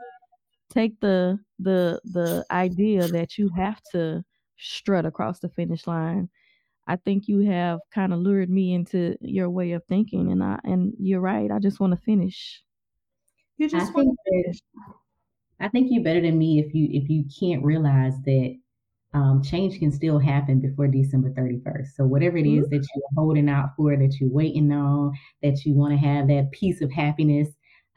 [0.69, 4.23] take the the the idea that you have to
[4.57, 6.29] strut across the finish line.
[6.87, 10.59] I think you have kind of lured me into your way of thinking, and I
[10.63, 11.51] and you're right.
[11.51, 12.63] I just want to finish.
[13.57, 14.59] You just want to finish.
[15.59, 18.59] I think you're better than me if you if you can't realize that
[19.13, 21.87] um, change can still happen before December 31st.
[21.95, 22.75] So whatever it is mm-hmm.
[22.75, 26.51] that you're holding out for, that you're waiting on, that you want to have that
[26.51, 27.49] piece of happiness,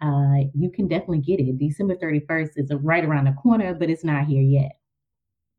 [0.02, 1.58] uh, you can definitely get it.
[1.58, 4.72] December 31st is right around the corner, but it's not here yet.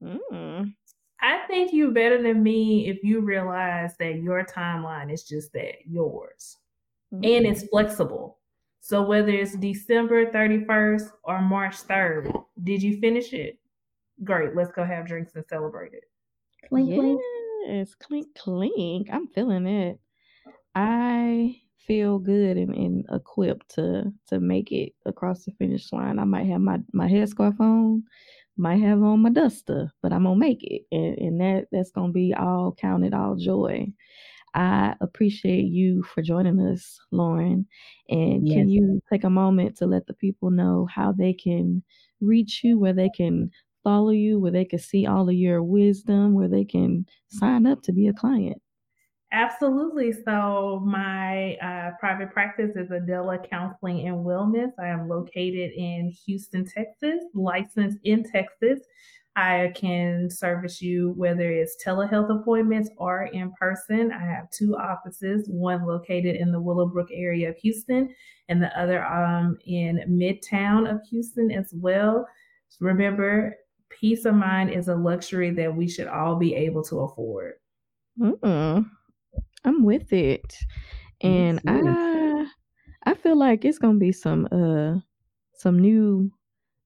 [0.03, 0.73] Mm.
[1.19, 5.87] I think you're better than me if you realize that your timeline is just that
[5.89, 6.57] yours
[7.13, 7.23] mm-hmm.
[7.23, 8.37] and it's flexible.
[8.79, 13.57] So whether it's December 31st or March 3rd, did you finish it?
[14.23, 14.55] Great.
[14.55, 16.03] Let's go have drinks and celebrate it.
[16.69, 17.21] Clink, clink.
[17.67, 19.09] Yes, clink, clink.
[19.11, 19.99] I'm feeling it.
[20.75, 26.19] I feel good and, and equipped to to make it across the finish line.
[26.19, 28.03] I might have my my headscarf on,
[28.57, 32.11] might have on my duster, but I'm gonna make it, and, and that that's gonna
[32.11, 33.87] be all counted, all joy.
[34.53, 37.67] I appreciate you for joining us, Lauren.
[38.09, 38.55] And yes.
[38.55, 41.83] can you take a moment to let the people know how they can
[42.21, 43.51] reach you, where they can
[43.83, 47.81] follow you, where they can see all of your wisdom, where they can sign up
[47.83, 48.61] to be a client?
[49.31, 50.13] Absolutely.
[50.13, 54.71] So, my uh, private practice is Adela Counseling and Wellness.
[54.79, 58.79] I am located in Houston, Texas, licensed in Texas.
[59.37, 64.11] I can service you whether it's telehealth appointments or in person.
[64.11, 68.15] I have two offices, one located in the Willowbrook area of Houston
[68.49, 72.27] and the other um, in Midtown of Houston as well.
[72.79, 73.55] Remember,
[73.89, 77.53] peace of mind is a luxury that we should all be able to afford.
[78.19, 78.89] Mm-mm.
[79.63, 80.57] I'm with it.
[81.21, 82.47] And I
[83.05, 84.99] I feel like it's gonna be some uh
[85.53, 86.31] some new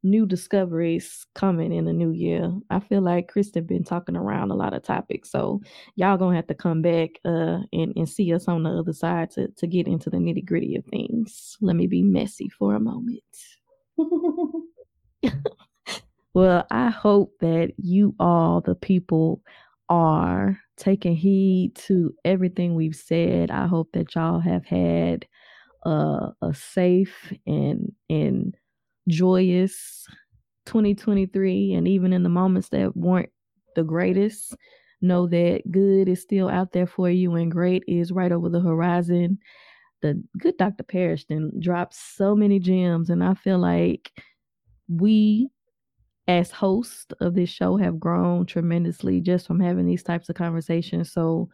[0.04, 2.52] new discoveries coming in the new year.
[2.72, 5.30] I feel like Kristin been talking around a lot of topics.
[5.30, 5.62] So
[5.96, 9.32] y'all gonna have to come back uh and, and see us on the other side
[9.32, 11.58] to, to get into the nitty gritty of things.
[11.62, 13.24] Let me be messy for a moment.
[16.34, 19.42] well, I hope that you all the people
[19.90, 23.52] are taking heed to everything we've said.
[23.52, 25.26] I hope that y'all have had
[25.86, 28.56] uh, a safe and and
[29.10, 30.06] joyous
[30.66, 33.32] 2023 and even in the moments that weren't
[33.76, 34.56] the greatest
[35.02, 38.60] know that good is still out there for you and great is right over the
[38.60, 39.40] horizon
[40.04, 44.12] the good dr parish then dropped so many gems and i feel like
[44.88, 45.50] we
[46.32, 51.12] as hosts of this show have grown tremendously just from having these types of conversations.
[51.12, 51.50] So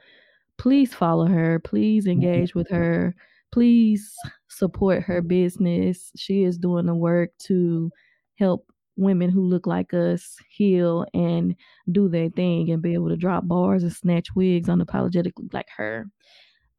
[0.59, 1.59] please follow her.
[1.59, 2.11] Please mm-hmm.
[2.11, 3.15] engage with her.
[3.51, 4.13] Please
[4.49, 6.11] support her business.
[6.15, 7.89] She is doing the work to
[8.35, 8.67] help
[8.97, 11.55] women who look like us heal and
[11.91, 16.05] do their thing and be able to drop bars and snatch wigs unapologetically like her.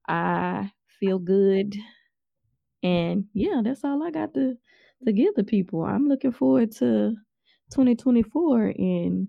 [0.07, 0.71] I
[1.01, 1.75] feel good.
[2.85, 4.57] And yeah, that's all I got to
[5.05, 5.83] to give the people.
[5.83, 7.17] I'm looking forward to
[7.71, 9.29] 2024 and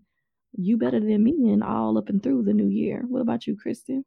[0.54, 3.04] you better than me and all up and through the new year.
[3.08, 4.04] What about you, Kristin?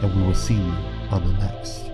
[0.00, 0.72] and we will see you
[1.10, 1.91] on the next.